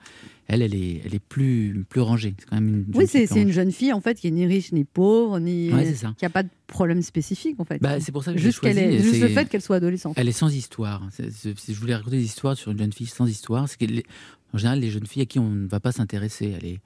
[0.46, 2.34] elle, elle est, elle est plus, plus rangée.
[2.38, 2.84] C'est quand même une.
[2.94, 5.86] Oui, c'est une jeune fille en fait qui est ni riche ni pauvre, ni Ouais,
[5.86, 6.14] c'est ça.
[6.18, 7.78] qui a pas de problème spécifique en fait.
[7.80, 10.14] Bah, c'est pour ça que juste est, le fait qu'elle soit adolescente.
[10.16, 11.02] Elle est sans histoire.
[11.12, 13.68] C'est- c'est- c'est- je voulais raconter des histoires sur une jeune fille sans histoire.
[13.68, 14.06] C'est qu'elle est-
[14.54, 16.80] en général, les jeunes filles à qui on ne va pas s'intéresser, elle est,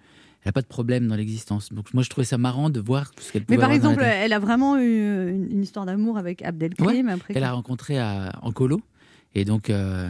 [0.47, 1.73] elle n'a pas de problème dans l'existence.
[1.73, 4.05] Donc moi, je trouvais ça marrant de voir ce qu'elle pouvait Mais par avoir exemple,
[4.05, 7.09] elle a vraiment eu une, une histoire d'amour avec Abdelkrim.
[7.09, 8.81] après Elle a rencontré à- en colo.
[9.35, 10.09] Et donc, euh,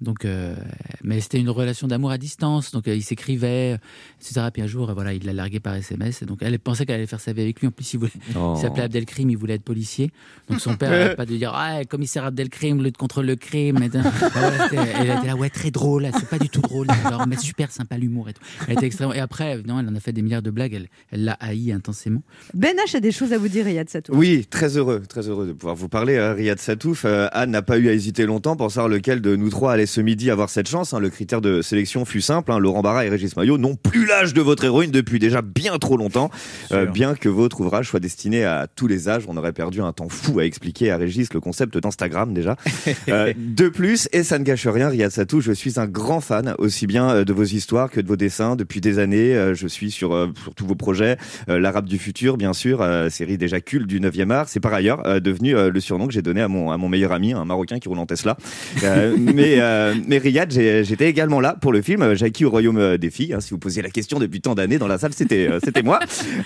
[0.00, 0.54] donc euh,
[1.02, 2.72] mais c'était une relation d'amour à distance.
[2.72, 3.78] Donc, euh, ils s'écrivaient,
[4.20, 4.48] etc.
[4.52, 6.22] Puis un jour, euh, voilà, il l'a largué par SMS.
[6.22, 7.68] Et donc, elle pensait qu'elle allait faire sa vie avec lui.
[7.68, 8.54] En plus, il, voulait, Oh.
[8.56, 10.10] il s'appelait Abdelkrim, il voulait être policier.
[10.50, 13.82] Donc, son père n'arrête pas de dire Ah, commissaire Abdelkrim, lutte contre le crime.
[13.82, 16.08] Et, ben, voilà, c'était- elle était là, ouais, très drôle.
[16.18, 16.86] C'est pas du tout drôle.
[17.08, 18.42] Genre, mais super sympa l'humour et tout.
[18.68, 19.14] Elle était extrêmement.
[19.14, 20.74] Et après, non, elle en a fait des milliards de blagues.
[20.74, 22.22] Elle elle l'a haï intensément.
[22.54, 24.12] Ben H a des choses à vous dire, Riyad Satou.
[24.14, 27.04] Oui, très heureux, très heureux de pouvoir vous parler, euh, Riyad Satouf.
[27.04, 29.85] Euh, Anne n'a pas eu à hésiter longtemps pour savoir lequel de nous trois allait
[29.86, 30.92] ce midi avoir cette chance.
[30.94, 31.00] hein.
[31.00, 32.52] Le critère de sélection fut simple.
[32.52, 32.58] hein.
[32.58, 35.96] Laurent Barra et Régis Maillot n'ont plus l'âge de votre héroïne depuis déjà bien trop
[35.96, 36.30] longtemps.
[36.72, 39.92] Euh, bien que votre ouvrage soit destiné à tous les âges, on aurait perdu un
[39.92, 42.56] temps fou à expliquer à Régis le concept d'Instagram déjà.
[43.08, 46.54] Euh, de plus, et ça ne gâche rien, Riyad Satouf, je suis un grand fan
[46.58, 49.52] aussi bien euh, de vos histoires que de vos dessins depuis des années.
[49.54, 51.16] Je suis sur, sur tous vos projets.
[51.46, 54.48] L'Arabe du futur, bien sûr, série déjà culte du 9e art.
[54.48, 57.32] C'est par ailleurs devenu le surnom que j'ai donné à mon, à mon meilleur ami,
[57.32, 58.36] un Marocain qui roule en Tesla.
[59.18, 62.96] Mais, euh, mais Riyad, j'ai- j'étais également là pour le film euh, Jackie au royaume
[62.96, 63.32] des filles.
[63.34, 63.40] hein.
[63.40, 65.98] si vous posiez la question depuis tant d'années dans la salle, c'était euh, c'était moi,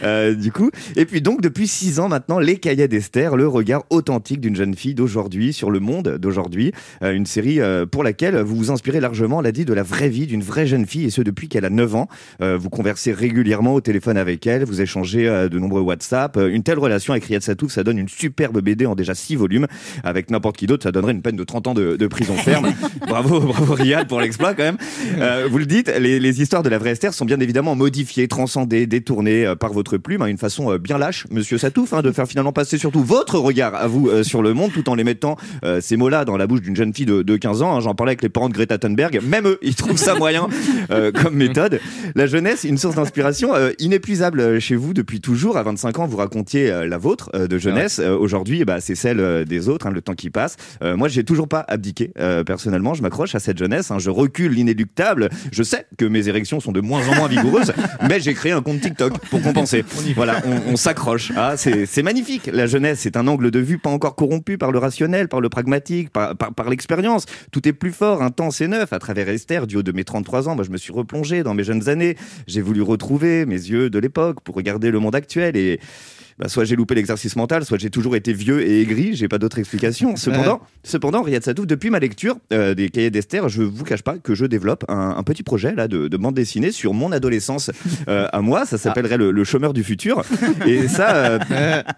[0.03, 0.71] euh, du coup.
[0.97, 4.75] Et puis donc, depuis six ans maintenant, Les Cahiers d'Esther, le regard authentique d'une jeune
[4.75, 6.73] fille d'aujourd'hui sur le monde d'aujourd'hui.
[7.03, 7.59] Une série
[7.91, 10.87] pour laquelle vous vous inspirez largement, l'a dit, de la vraie vie d'une vraie jeune
[10.87, 12.09] fille, et ce depuis qu'elle a 9 ans.
[12.41, 16.37] Vous conversez régulièrement au téléphone avec elle, vous échangez de nombreux WhatsApp.
[16.51, 19.67] Une telle relation avec Riyad Satouf, ça donne une superbe BD en déjà 6 volumes.
[20.05, 22.69] Avec n'importe qui d'autre, ça donnerait une peine de 30 ans de, prison ferme.
[23.41, 24.77] bravo Riyad pour l'exploit quand même.
[25.19, 28.29] Euh, vous le dites, les, les histoires de la vraie Esther sont bien évidemment modifiées,
[28.29, 32.03] transcendées, détournées euh, par votre plume, hein, une façon euh, bien lâche, Monsieur Satouf, hein,
[32.03, 34.95] de faire finalement passer surtout votre regard à vous euh, sur le monde, tout en
[34.95, 37.77] les mettant euh, ces mots-là dans la bouche d'une jeune fille de, de 15 ans.
[37.77, 37.81] hein.
[37.81, 40.49] J'en parlais avec les parents de Greta Thunberg, même eux, ils trouvent ça moyen
[41.15, 41.81] comme méthode.
[42.15, 45.57] La jeunesse, une source d'inspiration inépuisable chez vous depuis toujours.
[45.57, 47.99] À 25 ans, vous racontiez la vôtre de jeunesse.
[48.01, 50.57] Aujourd'hui, bah, c'est celle des autres, hein, le temps qui passe.
[50.83, 52.13] Moi, j'ai toujours pas abdiqué.
[52.47, 53.91] personnellement, je m'accroche à cette jeunesse.
[53.91, 53.99] hein.
[53.99, 55.31] Je recule l'inéluctable.
[55.51, 57.73] Je sais que mes érections sont de moins en moins vigoureuses,
[58.09, 59.85] mais j'ai créé un compte TikTok pour compenser.
[60.15, 61.33] Voilà, on, on s'accroche.
[61.37, 62.49] Ah, c'est c'est magnifique.
[62.53, 65.49] La jeunesse, c'est un angle de vue pas encore corrompu par le rationnel, par le
[65.49, 67.27] pragmatique, par, par, par l'expérience.
[67.51, 68.93] Tout est plus fort, intense et neuf.
[68.93, 71.55] À travers Esther, du haut de mes 33 ans, moi, je me suis replongé dans
[71.55, 72.17] mes jeunes années.
[72.47, 75.81] J'ai voulu retrouver mes yeux de l'époque pour regarder le monde actuel et
[76.41, 79.15] bah, soit j'ai loupé l'exercice mental, soit j'ai toujours été vieux et aigri.
[79.15, 80.17] J'ai pas d'autre explication.
[80.17, 84.17] Cependant, cependant, Riyad Satouf, depuis ma lecture euh, des cahiers d'Esther, je vous cache pas
[84.19, 87.71] que je développe un, un petit projet là de, de bande dessinée sur mon adolescence
[88.09, 88.65] euh, à moi.
[88.65, 90.23] Ça s'appellerait le, le chômeur du futur.
[90.67, 91.39] Et ça, euh,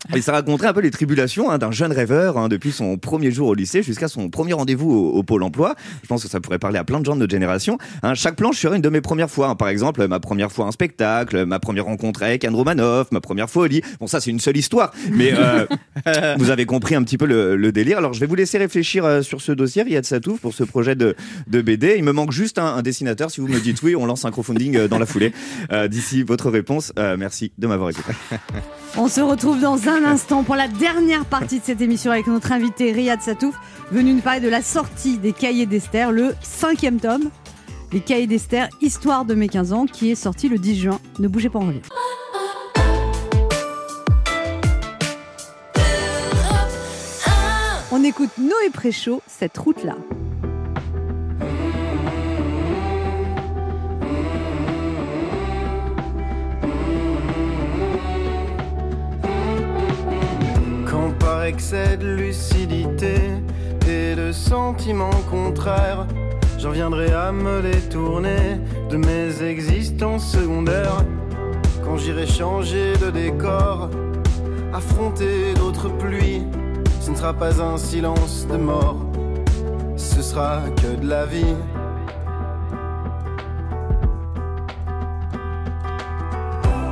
[0.17, 3.31] et ça raconterait un peu les tribulations hein, d'un jeune rêveur hein, depuis son premier
[3.31, 5.75] jour au lycée jusqu'à son premier rendez-vous au, au pôle emploi.
[6.03, 7.79] Je pense que ça pourrait parler à plein de gens de notre génération.
[8.03, 9.49] Hein, chaque planche serait une de mes premières fois.
[9.51, 9.55] hein.
[9.55, 13.49] Par exemple, ma première fois un spectacle, ma première rencontre avec Anne Romanoff, ma première
[13.49, 13.83] fois au lit.
[14.01, 15.67] Bon, ça c'est une seule histoire, mais euh,
[16.39, 17.99] vous avez compris un petit peu le, le délire.
[17.99, 20.97] Alors je vais vous laisser réfléchir euh, sur ce dossier, Riyad Satouf, pour ce projet
[20.97, 21.15] de,
[21.47, 21.95] de BD.
[21.99, 23.31] Il me manque juste un, un dessinateur.
[23.31, 25.33] Si vous me dites oui, on lance un crowdfunding euh, dans la foulée.
[25.71, 28.13] Euh, D'ici votre réponse, euh, merci de m'avoir écouté.
[28.97, 32.53] On se retrouve dans un instant pour la dernière partie de cette émission avec notre
[32.53, 33.55] invité Riyad Satouf,
[33.91, 37.31] venu nous parler de la sortie des Cahiers d'Esther, le cinquième tome.
[37.93, 41.01] Les Cahiers d'Esther, Histoire de mes 15 ans, qui est sorti le 10 juin.
[41.19, 41.81] Ne bougez pas, on revient.
[47.95, 49.97] On écoute Noé Préchaud, cette route-là.
[60.87, 63.15] Quand par excès de lucidité
[63.87, 66.07] et de sentiments contraires,
[66.59, 71.05] j'en viendrai à me détourner de mes existences secondaires.
[71.85, 73.91] Quand j'irai changer de décor,
[74.73, 76.41] affronter d'autres pluies,
[77.03, 78.97] ce ne sera pas un silence de mort,
[79.97, 81.57] ce sera que de la vie.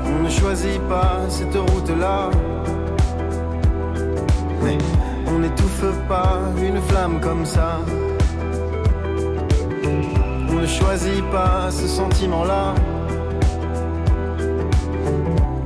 [0.04, 2.30] On ne choisit pas cette route-là.
[5.28, 7.78] On n'étouffe pas une flamme comme ça.
[10.50, 12.74] On ne choisit pas ce sentiment-là.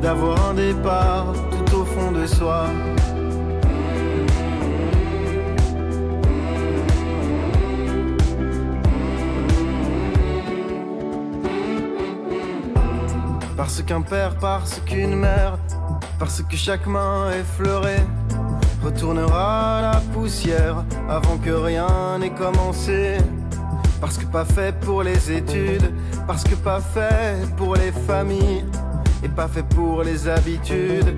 [0.03, 2.67] D'avoir un départ tout au fond de soi.
[13.65, 15.57] Parce qu'un père, parce qu'une mère,
[16.19, 18.05] parce que chaque main effleurée
[18.85, 23.17] retournera la poussière avant que rien n'ait commencé.
[24.03, 25.95] Parce que pas fait pour les études,
[26.27, 28.67] parce que pas fait pour les familles
[29.23, 31.17] et pas fait pour les habitudes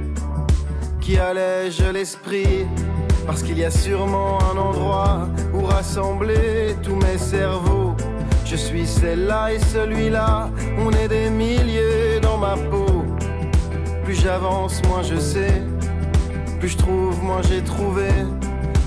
[1.00, 2.64] qui allègent l'esprit.
[3.26, 7.85] Parce qu'il y a sûrement un endroit où rassembler tous mes cerveaux.
[8.48, 13.04] Je suis celle-là et celui-là, on est des milliers dans ma peau.
[14.04, 15.62] Plus j'avance, moins je sais.
[16.60, 18.06] Plus je trouve, moins j'ai trouvé.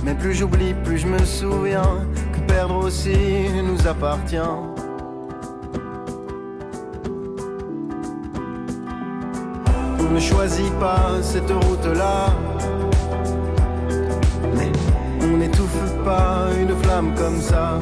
[0.05, 4.37] Mais plus j'oublie, plus je me souviens que perdre aussi nous appartient.
[9.99, 12.27] On ne choisit pas cette route-là.
[14.55, 14.71] Mais
[15.21, 17.77] on n'étouffe pas une flamme comme ça.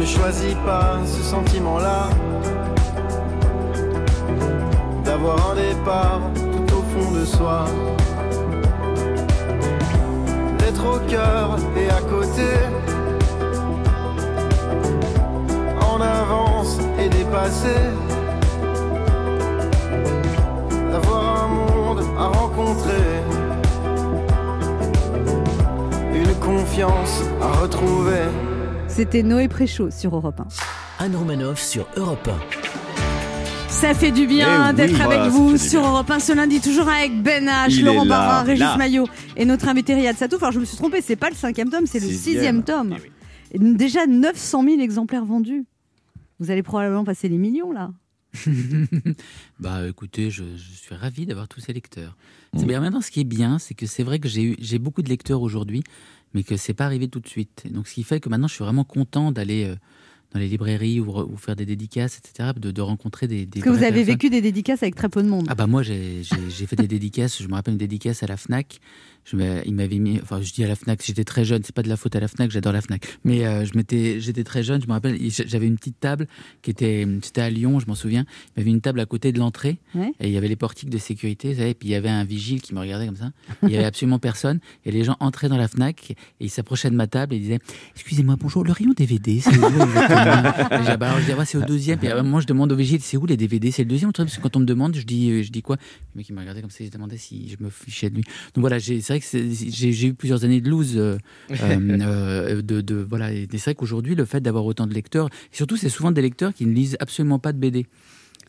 [0.00, 2.08] Ne choisit pas ce sentiment-là.
[5.04, 7.66] D'avoir un départ tout au fond de soi.
[10.58, 12.48] D'être au cœur et à côté.
[15.82, 17.76] En avance et dépassé.
[20.90, 23.20] D'avoir un monde à rencontrer.
[26.14, 28.49] Une confiance à retrouver.
[28.90, 31.04] C'était Noé Préchaud sur Europe 1.
[31.04, 32.28] Anne Romanoff sur Europe
[33.68, 35.90] Ça fait du bien Eh oui, d'être voilà, avec vous sur bien.
[35.90, 38.76] Europe 1 ce lundi, toujours avec Ben H, Il Laurent Barra, Régis là.
[38.76, 40.42] Maillot et notre invité Riyad Satouf.
[40.42, 42.34] Alors je me suis trompée, c'est pas le cinquième tome, c'est le Sixième.
[42.34, 42.96] sixième tome.
[43.52, 45.64] Et Déjà 900 000 exemplaires vendus.
[46.38, 47.90] Vous allez probablement passer les millions là.
[49.58, 52.16] Bah écoutez, je, je suis ravi d'avoir tous ces lecteurs.
[52.52, 52.58] Mmh.
[52.60, 54.78] C'est bien maintenant ce qui est bien, c'est que c'est vrai que j'ai eu j'ai
[54.78, 55.82] beaucoup de lecteurs aujourd'hui,
[56.34, 57.62] mais que c'est pas arrivé tout de suite.
[57.66, 59.74] Et donc ce qui fait que maintenant je suis vraiment content d'aller euh,
[60.32, 63.60] dans les librairies ou, re- ou faire des dédicaces, etc., de, de rencontrer des, des
[63.60, 64.04] Parce que vous avez personnes.
[64.06, 65.46] vécu des dédicaces avec très peu de monde.
[65.48, 68.78] Ah bah moi j'ai fait des dédicaces, je me rappelle une dédicace à la Fnac.
[69.24, 71.82] Je il m'avait mis, enfin je dis à la Fnac, j'étais très jeune, c'est pas
[71.82, 73.06] de la faute à la Fnac, j'adore la Fnac.
[73.24, 76.26] Mais euh, je m'étais, j'étais très jeune, je me rappelle, et j'avais une petite table
[76.62, 78.24] qui était, c'était à Lyon, je m'en souviens.
[78.56, 80.12] Il y avait une table à côté de l'entrée Ouais.
[80.20, 82.08] et il y avait les portiques de sécurité, vous savez, et puis il y avait
[82.08, 83.30] un vigile qui me regardait comme ça.
[83.62, 86.90] Il y avait absolument personne et les gens entraient dans la Fnac et ils s'approchaient
[86.90, 87.60] de ma table et ils disaient,
[87.94, 91.62] excusez-moi, bonjour, le rayon DVD, c'est où Et bah, je dis, Ah, bah, c'est au
[91.62, 91.98] deuxième.
[91.98, 94.12] Puis à un moment, je demande au vigile, c'est où les DVD C'est le deuxième
[94.12, 95.76] Parce que quand on me demande, je dis, euh, je dis quoi?
[96.14, 98.16] Le mec, il m'a regardé comme ça, il se demandait si je me fichais de
[98.16, 98.22] lui.
[98.54, 100.96] Donc voilà, j'ai- c'est vrai que j'ai eu plusieurs années de loose.
[100.96, 101.18] euh,
[101.50, 105.26] euh, euh, de, de- voilà, et c'est vrai qu'aujourd'hui, le fait d'avoir autant de lecteurs,
[105.52, 107.86] et surtout, c'est souvent des lecteurs qui ne lisent absolument pas de BD.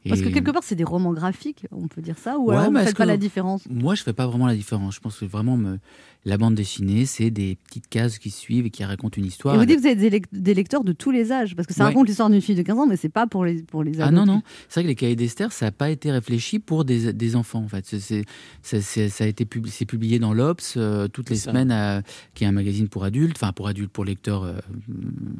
[0.10, 2.72] Parce que quelque part, c'est des romans graphiques, on peut dire ça, ou Ouais, alors
[2.72, 3.68] vous ne faites pas que- la différence?
[3.70, 4.96] Moi, je fais pas vraiment la différence.
[4.96, 5.78] Je pense que vraiment, me-
[6.24, 9.56] la bande dessinée, c'est des petites cases qui suivent et qui racontent une histoire.
[9.56, 11.68] Et vous dites que vous êtes des, lec- des lecteurs de tous les âges, parce
[11.68, 11.88] que ça Ouais.
[11.90, 14.12] raconte l'histoire d'une fille de 15 ans, mais c'est pas pour les, pour les Ah
[14.12, 14.44] non, non.
[14.70, 17.64] C'est vrai que les cahiers d'Esther, ça n'a pas été réfléchi pour des, des enfants,
[17.64, 17.86] en fait.
[17.88, 18.26] C'est- c'est-
[18.62, 21.50] c'est- c'est- ça a été pub- c'est publié dans l'Obs euh, toutes les ça.
[21.52, 22.02] semaines, euh,
[22.36, 24.54] qui est un magazine pour adultes, enfin pour adultes, pour lecteurs euh,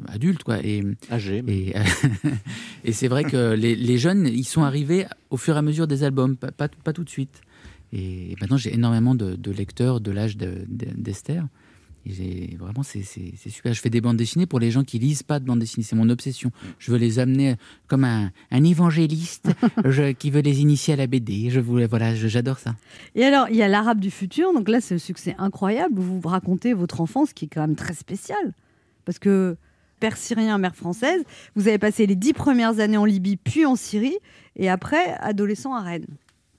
[0.08, 0.58] adultes, quoi.
[0.64, 1.42] Et, Âgé.
[1.46, 1.74] et,
[2.84, 5.86] et c'est vrai que les, les jeunes, ils sont arrivés au fur et à mesure
[5.86, 7.40] des albums, pas, pas, pas tout de suite.
[7.92, 11.46] Et maintenant, j'ai énormément de, de lecteurs de l'âge de- de- d'Esther.
[12.04, 13.72] Et j'ai- vraiment, c'est super.
[13.74, 15.84] Je fais des bandes dessinées pour les gens qui lisent pas de bandes dessinées.
[15.84, 16.50] C'est mon obsession.
[16.78, 17.54] Je veux les amener
[17.86, 19.50] comme un, un évangéliste
[19.84, 21.50] je- qui veut les initier à la BD.
[21.50, 22.74] Je voulais, voilà, j'adore ça.
[23.14, 25.94] Et alors, il y a l'arabe du futur, donc là, c'est un succès incroyable.
[25.96, 28.52] Vous racontez votre enfance qui est quand même très spéciale.
[29.04, 29.56] Parce que
[30.00, 31.22] père syrien, mère française,
[31.54, 34.16] vous avez passé les dix premières années en Libye, puis en Syrie,
[34.56, 36.06] et après, adolescent à Rennes.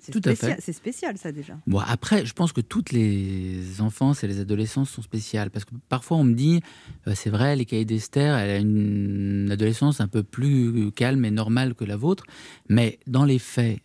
[0.06, 0.62] C'est Tout à spécial, fait.
[0.62, 1.58] c'est spécial, ça déjà.
[1.66, 5.50] Bon, après, je pense que toutes les enfances et les adolescences sont spéciales.
[5.50, 6.60] Parce que parfois, on me dit,
[7.08, 11.32] euh, c'est vrai, les cahiers d'Esther, elle a une adolescence un peu plus calme et
[11.32, 12.26] normale que la vôtre.
[12.68, 13.80] Mais dans les faits,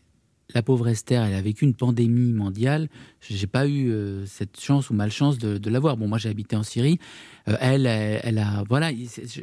[0.54, 2.88] la pauvre Esther, elle a vécu une pandémie mondiale.
[3.20, 5.96] J'ai pas eu euh, cette chance ou malchance de, de l'avoir.
[5.96, 7.00] Bon, moi, j'ai habité en Syrie.
[7.48, 8.62] Euh, elle, elle, elle a.
[8.68, 8.90] Voilà,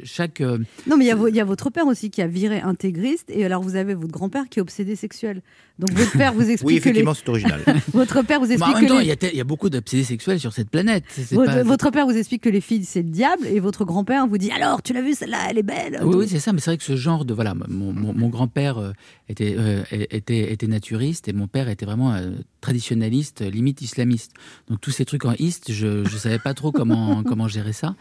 [0.04, 0.40] chaque.
[0.40, 3.44] euh, Non, mais il y, a y votre père aussi qui a viré intégriste, et
[3.44, 5.42] alors vous avez votre grand-père qui est obsédé sexuel.
[5.78, 7.60] Donc votre père vous explique Oui, que les- effectivement, c'est original.
[7.92, 10.04] votre père vous Mais explique en même temps, les- il y, a y beaucoup d'obsédés
[10.04, 11.04] sexuels sur cette planète.
[11.32, 14.26] Votre, pas- votre père vous explique que les filles c'est le diable, et votre grand-père
[14.26, 15.98] vous dit alors tu l'as vu celle-là, elle est belle.
[16.02, 17.34] Oui, oui, c'est ça, mais c'est vrai que ce genre de.
[17.34, 18.92] Voilà, mon, mon- mon grand-père
[19.28, 24.32] était, euh, était, était naturiste et mon père était vraiment euh, traditionnaliste, euh, limite islamiste.
[24.68, 27.96] Donc tous ces trucs en iste, je ne savais pas trop comment, comment gérer ça.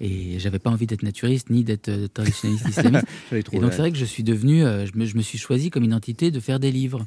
[0.00, 3.04] Et j'avais pas envie d'être naturiste ni d'être euh, traditionnaliste islamiste.
[3.32, 4.64] Et donc c'est vrai que je suis devenu.
[4.64, 7.06] euh, je, me, je me suis choisi comme identité de faire des livres.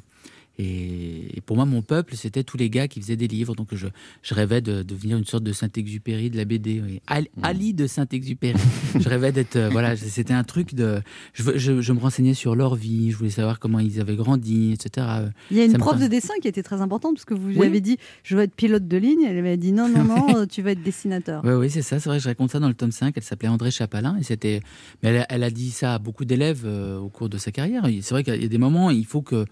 [0.58, 3.54] Et, et pour moi, mon peuple, c'était tous les gars qui faisaient des livres.
[3.54, 3.86] Donc je,
[4.22, 6.80] je rêvais de devenir une sorte de Saint-Exupéry de la BD.
[6.80, 7.00] oui.
[7.06, 8.58] Ali, Ali de Saint-Exupéry.
[9.00, 9.56] je rêvais d'être.
[9.56, 11.00] euh, voilà, c'était un truc de.
[11.32, 14.16] Je, veux- je, je me renseignais sur leur vie, je voulais savoir comment ils avaient
[14.16, 15.06] grandi, etc.
[15.50, 17.48] Il y a une ça prof de dessin qui était très importante parce que vous
[17.48, 17.66] lui Oui.
[17.66, 20.62] avez dit je veux être pilote de ligne, elle avait dit non non non, tu
[20.62, 21.42] vas être dessinateur.
[21.44, 21.98] Oui, oui, c'est ça.
[21.98, 23.12] C'est vrai, je raconte ça dans le tome 5.
[23.16, 24.16] Elle s'appelait André Chapalin.
[24.18, 24.60] Et c'était...
[25.02, 27.50] Mais elle a, elle a dit ça à beaucoup d'élèves euh, au cours de sa
[27.50, 27.84] carrière.
[28.02, 29.44] C'est vrai qu'il y a des moments, il faut que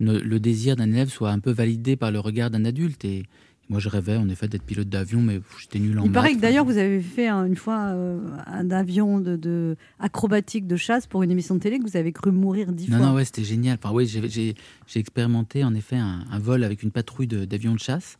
[0.00, 3.04] ne- le désir d'un élève soit un peu validé par le regard d'un adulte.
[3.04, 3.24] Et
[3.70, 6.40] moi, je rêvais en effet d'être pilote d'avion, mais j'étais nul en Il paraît que
[6.40, 11.06] d'ailleurs vous avez fait hein, une fois euh, un avion de, de- acrobatique de chasse
[11.06, 13.06] pour une émission de télé que vous avez cru mourir dix Non, fois.
[13.06, 13.78] non, ouais, c'était génial.
[13.82, 14.54] Enfin, oui, j'ai-
[14.96, 18.18] expérimenté en effet un, un vol avec une patrouille d'avions de, chasse,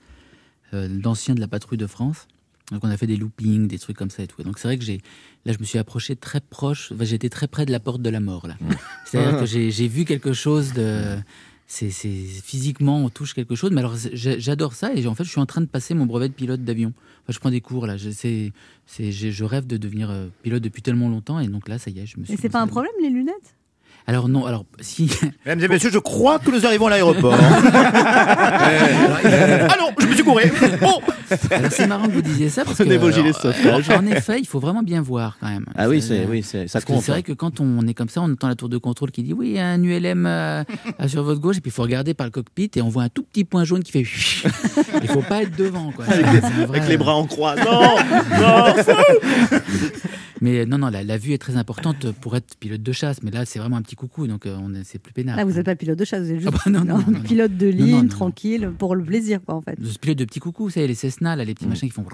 [0.72, 2.26] euh, d'anciens de la patrouille de France.
[2.72, 4.40] Donc on a fait des loopings, des trucs comme ça et tout.
[4.40, 5.02] Et donc c'est vrai que j'ai,
[5.44, 8.08] là je me suis approché très proche, enfin, j'étais très près de la porte de
[8.08, 8.56] la mort là.
[9.04, 11.18] C'est-à-dire que j'ai j'ai vu quelque chose de,
[11.66, 13.70] c'est c'est- physiquement on touche quelque chose.
[13.70, 16.28] Mais alors j'adore ça et en fait je suis en train de passer mon brevet
[16.28, 16.92] de pilote d'avion.
[17.22, 17.96] Enfin, je prends des cours là.
[17.96, 18.52] Je, c'est-
[18.86, 21.90] c'est- j'ai- je rêve de devenir euh, pilote depuis tellement longtemps et donc là ça
[21.90, 22.34] y est, je me suis.
[22.34, 23.56] Et c'est pas un problème les lunettes?
[24.06, 25.10] Alors non, alors si.
[25.46, 27.34] Mesdames et messieurs, je crois que nous arrivons à l'aéroport.
[28.64, 30.50] Euh, ah non, je me suis couré.
[30.82, 31.00] Oh
[31.50, 33.90] Alors c'est marrant que vous disiez ça parce que Prenez vos gilets de alors, sauvetage.
[33.90, 35.64] en effet, il faut vraiment bien voir quand même.
[35.76, 37.22] Ah oui, c'est- oui, c'est- ça compte, C'est vrai hein.
[37.22, 39.48] que quand on est comme ça, on entend la tour de contrôle qui dit oui,
[39.48, 40.64] il y a un ULM euh,
[41.00, 43.04] euh, sur votre gauche et puis il faut regarder par le cockpit et on voit
[43.04, 44.04] un tout petit point jaune qui fait.
[45.02, 46.04] Il faut pas être devant quoi.
[46.08, 47.54] Avec, les, vrai- avec les bras en croix.
[47.56, 47.64] Non,
[48.40, 48.74] non.
[50.44, 53.22] Mais non, non, la, la vue est très importante pour être pilote de chasse.
[53.22, 55.36] Mais là, c'est vraiment un petit coucou, donc euh, c'est plus peinard.
[55.36, 57.04] Là vous n'êtes pas pilote de chasse, vous êtes juste Ah bah non, non, non,
[57.12, 57.20] non.
[57.20, 58.08] pilote de ligne non, non.
[58.08, 59.76] tranquille pour le plaisir quoi en fait.
[59.82, 62.04] Je pilote de petits coucous, vous savez, les Cessna, là, les petits machins qui font.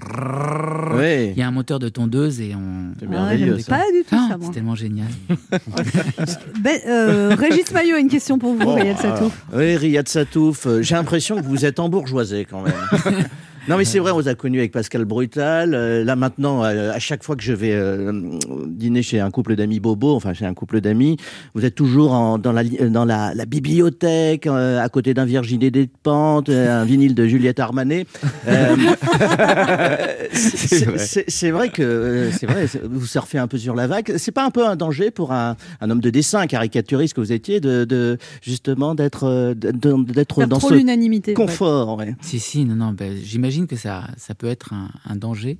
[0.95, 1.31] Ouais.
[1.35, 2.93] Il y a un moteur de tondeuse et on.
[2.99, 3.75] C'est Ah, merveilleux, ça.
[3.77, 5.07] pas du tout Ah, ça c'est tellement génial.
[6.61, 9.45] Ben, euh, Régis Maillot a une question pour vous, Oh, Riyad Satouf.
[9.53, 10.67] Oui, Riyad Satouf.
[10.67, 12.73] euh, J'ai l'impression que vous êtes embourgeoisé quand même.
[13.67, 15.73] Non mais c'est vrai, on vous a connu avec Pascal Brutal.
[15.75, 18.11] Euh, là maintenant, euh, à chaque fois que je vais euh,
[18.67, 21.17] dîner chez un couple d'amis bobo, enfin chez un couple d'amis,
[21.53, 25.25] vous êtes toujours en- dans, la, li- dans la, la bibliothèque, euh, à côté d'un
[25.25, 28.05] Virginie Despentes, euh, un vinyle de Juliette Armanet.
[28.47, 28.75] Euh,
[30.33, 31.69] c'est- vrai.
[31.69, 34.13] que euh, c'est vrai, vous surfez un peu sur la vague.
[34.17, 37.21] C'est pas un peu un danger pour un, un homme de dessin, un caricaturiste que
[37.21, 39.53] vous étiez, de, de justement d'être
[40.47, 41.31] dans trop ce l'unanimité.
[41.33, 41.41] en fait.
[41.45, 41.97] confort.
[41.97, 42.15] ouais.
[42.21, 45.57] Si, si, non, non, ben, j'imagine que ça, ça peut être un, danger.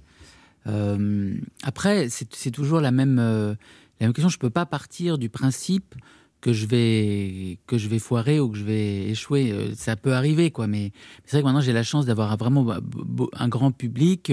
[0.67, 3.55] Euh, après, c'est toujours la même, euh,
[3.99, 4.29] la même question.
[4.29, 5.95] Je ne peux pas partir du principe
[6.39, 9.51] que je vais que je vais foirer ou que je vais échouer.
[9.51, 10.65] Euh, Ça peut arriver, quoi.
[10.67, 10.91] Mais
[11.25, 14.31] c'est vrai que maintenant j'ai la chance d'avoir vraiment bo- un grand public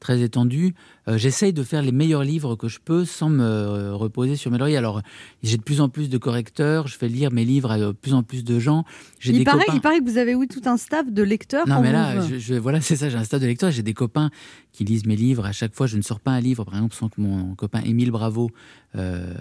[0.00, 0.74] très étendu.
[1.08, 4.50] Euh, j'essaye de faire les meilleurs livres que je peux sans me euh, reposer sur
[4.50, 4.76] mes lauriers.
[4.76, 5.02] Alors,
[5.42, 8.12] j'ai de plus en plus de correcteurs, je fais lire mes livres à de plus
[8.14, 8.84] en plus de gens.
[9.20, 9.72] J'ai Il des paraît, copains.
[9.76, 11.68] il paraît que vous avez oui, tout un staff de lecteurs.
[11.68, 13.94] Non, mais là, je, je- voilà, c'est ça, j'ai un stade de lecteur, j'ai des
[13.94, 14.30] copains
[14.72, 15.46] qui lisent mes livres.
[15.46, 17.80] À chaque fois, je ne sors pas un livre, par exemple, sans que mon copain
[17.84, 18.50] Émile Bravo,
[18.96, 19.32] euh,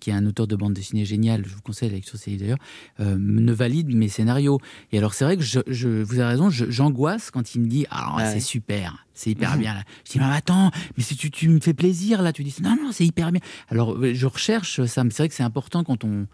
[0.00, 2.30] qui est un auteur de bande dessinée génial, je vous conseille la lecture de ses
[2.30, 2.58] livres d'ailleurs,
[3.00, 4.58] euh, ne valide mes scénarios.
[4.90, 7.66] Et alors, c'est vrai que je, je- vous avez raison, je- j'angoisse quand il me
[7.68, 8.32] dit Ah, Ouais.
[8.32, 9.74] c'est super, c'est hyper bien.
[9.74, 9.82] Là.
[10.06, 12.76] Je dis Mais attends, mais si tu, tu me fais plaisir là, tu dis Non,
[12.82, 13.40] non, c'est hyper bien.
[13.68, 16.26] Alors, euh, je recherche ça, mais c'est vrai que c'est important quand on.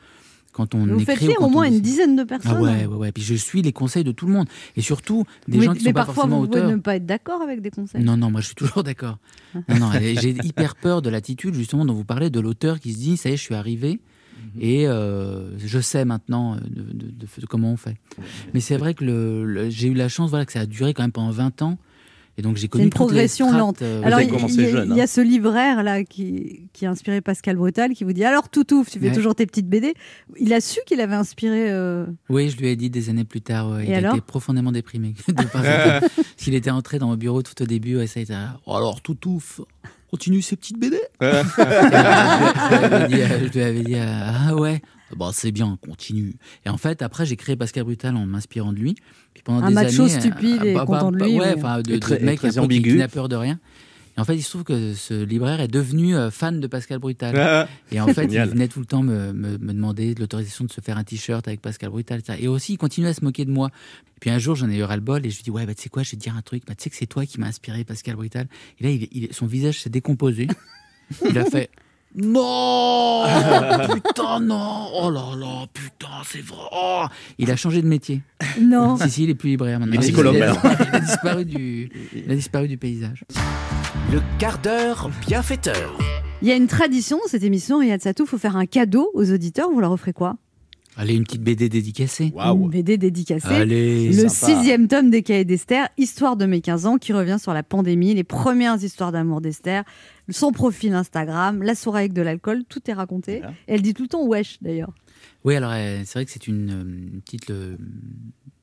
[0.53, 2.55] Quand on Vous écrit faites au on moins une dizaine de personnes.
[2.57, 3.13] Ah ouais, ouais, ouais.
[3.13, 4.49] Puis je suis les conseils de tout le monde.
[4.77, 6.73] Et surtout, des mais, gens qui mais sont pas parfois, forcément vous pouvez auteurs.
[6.73, 8.03] ne pas être d'accord avec des conseils.
[8.03, 9.19] Non, non, moi je suis toujours d'accord.
[9.55, 12.99] Non, non, j'ai hyper peur de l'attitude justement dont vous parlez, de l'auteur qui se
[12.99, 14.01] dit, ça y est, je suis arrivé
[14.61, 17.97] et euh, je sais maintenant euh, de, de- de- de comment on fait.
[18.55, 21.13] Mais c'est vrai que j'ai eu la chance voilà, que ça a duré quand même
[21.13, 21.79] pendant 20 ans.
[22.39, 23.83] Et donc j'ai C'est connu une progression lente.
[23.83, 25.07] euh, Alors, il y, a- y hein.
[25.09, 29.01] ce libraire là qui, qui a inspiré Pascal Brutal qui vous dit Alors, Toutouf, tu
[29.01, 29.13] fais Ouais.
[29.13, 29.95] toujours tes petites BD.
[30.39, 31.71] Il a su qu'il avait inspiré.
[31.71, 33.71] euh, Oui, je lui ai dit des années plus tard.
[33.71, 35.15] ouais, Et il était profondément déprimé.
[35.29, 36.05] être-
[36.37, 38.35] S'il était entré dans mon bureau tout au début, ouais, ça a été.
[38.67, 39.61] Oh, alors, tout ouf,
[40.09, 40.97] continue ces petites BD.
[40.97, 44.07] Et, je, lui avais dit, euh, je lui avais dit, euh,
[44.49, 44.81] ah ouais,
[45.17, 46.35] bon, c'est bien, continue.
[46.67, 48.95] Et en fait, après, j'ai créé Pascal Brutal en m'inspirant de lui.
[49.35, 51.91] Puis pendant Un des macho années, euh, stupide et content de lui, Ouais, enfin, de,
[51.93, 52.93] Et de très- mec très ambigu.
[52.93, 53.59] qui n'a peur de rien.
[54.17, 56.99] Et en fait, il se trouve que ce libraire est devenu euh, fan de Pascal
[56.99, 57.37] Brutal.
[57.39, 58.49] Ah, et en fait, génial.
[58.49, 61.05] il venait tout le temps me, me- me demander de l'autorisation de se faire un
[61.05, 62.19] t-shirt avec Pascal Brutal.
[62.19, 62.37] etc.
[62.43, 63.69] Et aussi, il continuait à se moquer de moi.
[64.17, 65.83] Et puis un jour, j'en ai eu ras-le-bol et je lui dis Ouais, bah, tu
[65.85, 66.65] sais quoi, je vais te dire un truc.
[66.67, 68.49] Bah, tu sais que c'est toi qui m'as inspiré Pascal Brutal.
[68.81, 70.49] Et là, il, il- son visage s'est décomposé.
[71.31, 71.71] il a fait
[72.15, 73.25] Non
[73.95, 77.05] Putain, non Oh là là, putain, c'est vrai Oh
[77.39, 78.23] Il a changé de métier.
[78.61, 78.97] Non.
[78.97, 79.95] Si, si, il est plus libraire maintenant.
[79.95, 80.71] Il est psychologue, il, a, maintenant.
[80.91, 83.25] il a disparu du, il a disparu du paysage.
[84.11, 85.99] Le quart d'heure bienfaiteur.
[86.41, 89.11] Il y a une tradition dans cette émission, Riyad Satou, il faut faire un cadeau
[89.15, 89.71] aux auditeurs.
[89.71, 90.37] Vous leur offrez quoi?
[90.97, 92.33] Allez, une petite BD dédicacée.
[92.37, 93.47] Une BD dédicacée.
[93.47, 94.53] Allez, le sympa.
[94.53, 98.15] sixième tome des Cahiers d'Esther, Histoire de mes 15 ans, qui revient sur la pandémie,
[98.15, 99.85] les premières histoires d'amour d'Esther,
[100.29, 103.37] son profil Instagram, la soirée avec de l'alcool, tout est raconté.
[103.67, 104.93] Et elle dit tout le temps wesh d'ailleurs.
[105.45, 107.77] Oui, alors euh, c'est vrai que c'est une, euh, une petite, euh,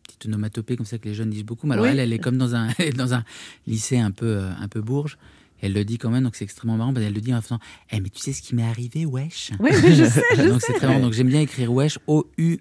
[0.07, 1.67] petite onomatopée comme ça que les jeunes disent beaucoup.
[1.67, 1.91] Mais alors Oui.
[1.91, 3.23] elle, elle est comme dans un, elle est dans un
[3.67, 5.17] lycée un peu, euh, un peu bourge.
[5.61, 6.93] Elle le dit quand même, donc c'est extrêmement marrant.
[6.93, 7.59] Qu'elle le dit en faisant
[7.91, 9.51] Eh, mais tu sais ce qui m'est arrivé, wesh?
[9.59, 10.67] Oui, je sais, je Donc sais.
[10.67, 10.99] c'est très marrant.
[10.99, 12.59] Donc j'aime bien écrire wesh, O-U.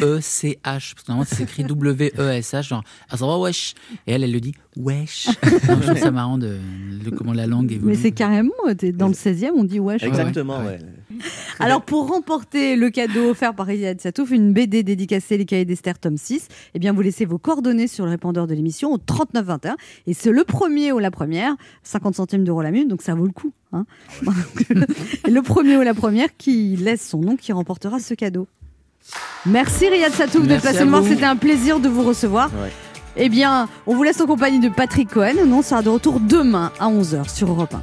[0.00, 3.74] E-C-H, parce que normalement c'est écrit W-E-S-H, genre ah ça va wesh,
[4.06, 5.28] et elle elle le dit wesh.
[5.42, 6.56] Je trouve ça marrant de,
[7.04, 7.92] de comment la langue évolue.
[7.92, 8.52] Mais c'est carrément,
[8.94, 10.02] dans le 16e, on dit wesh.
[10.02, 10.78] Exactement, ouais.
[11.58, 15.98] Alors, pour remporter le cadeau offert par Riyad Satouf, une BD dédicacée Les Cahiers d'Esther,
[15.98, 19.76] tome 6, eh bien, vous laissez vos coordonnées sur le répondeur de l'émission au 3921.
[20.06, 23.26] Et c'est le premier ou la première, 50 centimes d'euros la minute, donc ça vaut
[23.26, 23.52] le coup.
[23.72, 23.84] hein.
[25.28, 28.46] Le premier ou la première qui laisse son nom qui remportera ce cadeau.
[29.46, 31.08] Merci Riyad Satouf le voir, vous.
[31.08, 32.50] c'était un plaisir de vous recevoir.
[33.16, 35.44] Eh bien, on vous laisse en compagnie de Patrick Cohen.
[35.46, 37.80] Nous, on sera de retour demain à 11h sur Europe 1.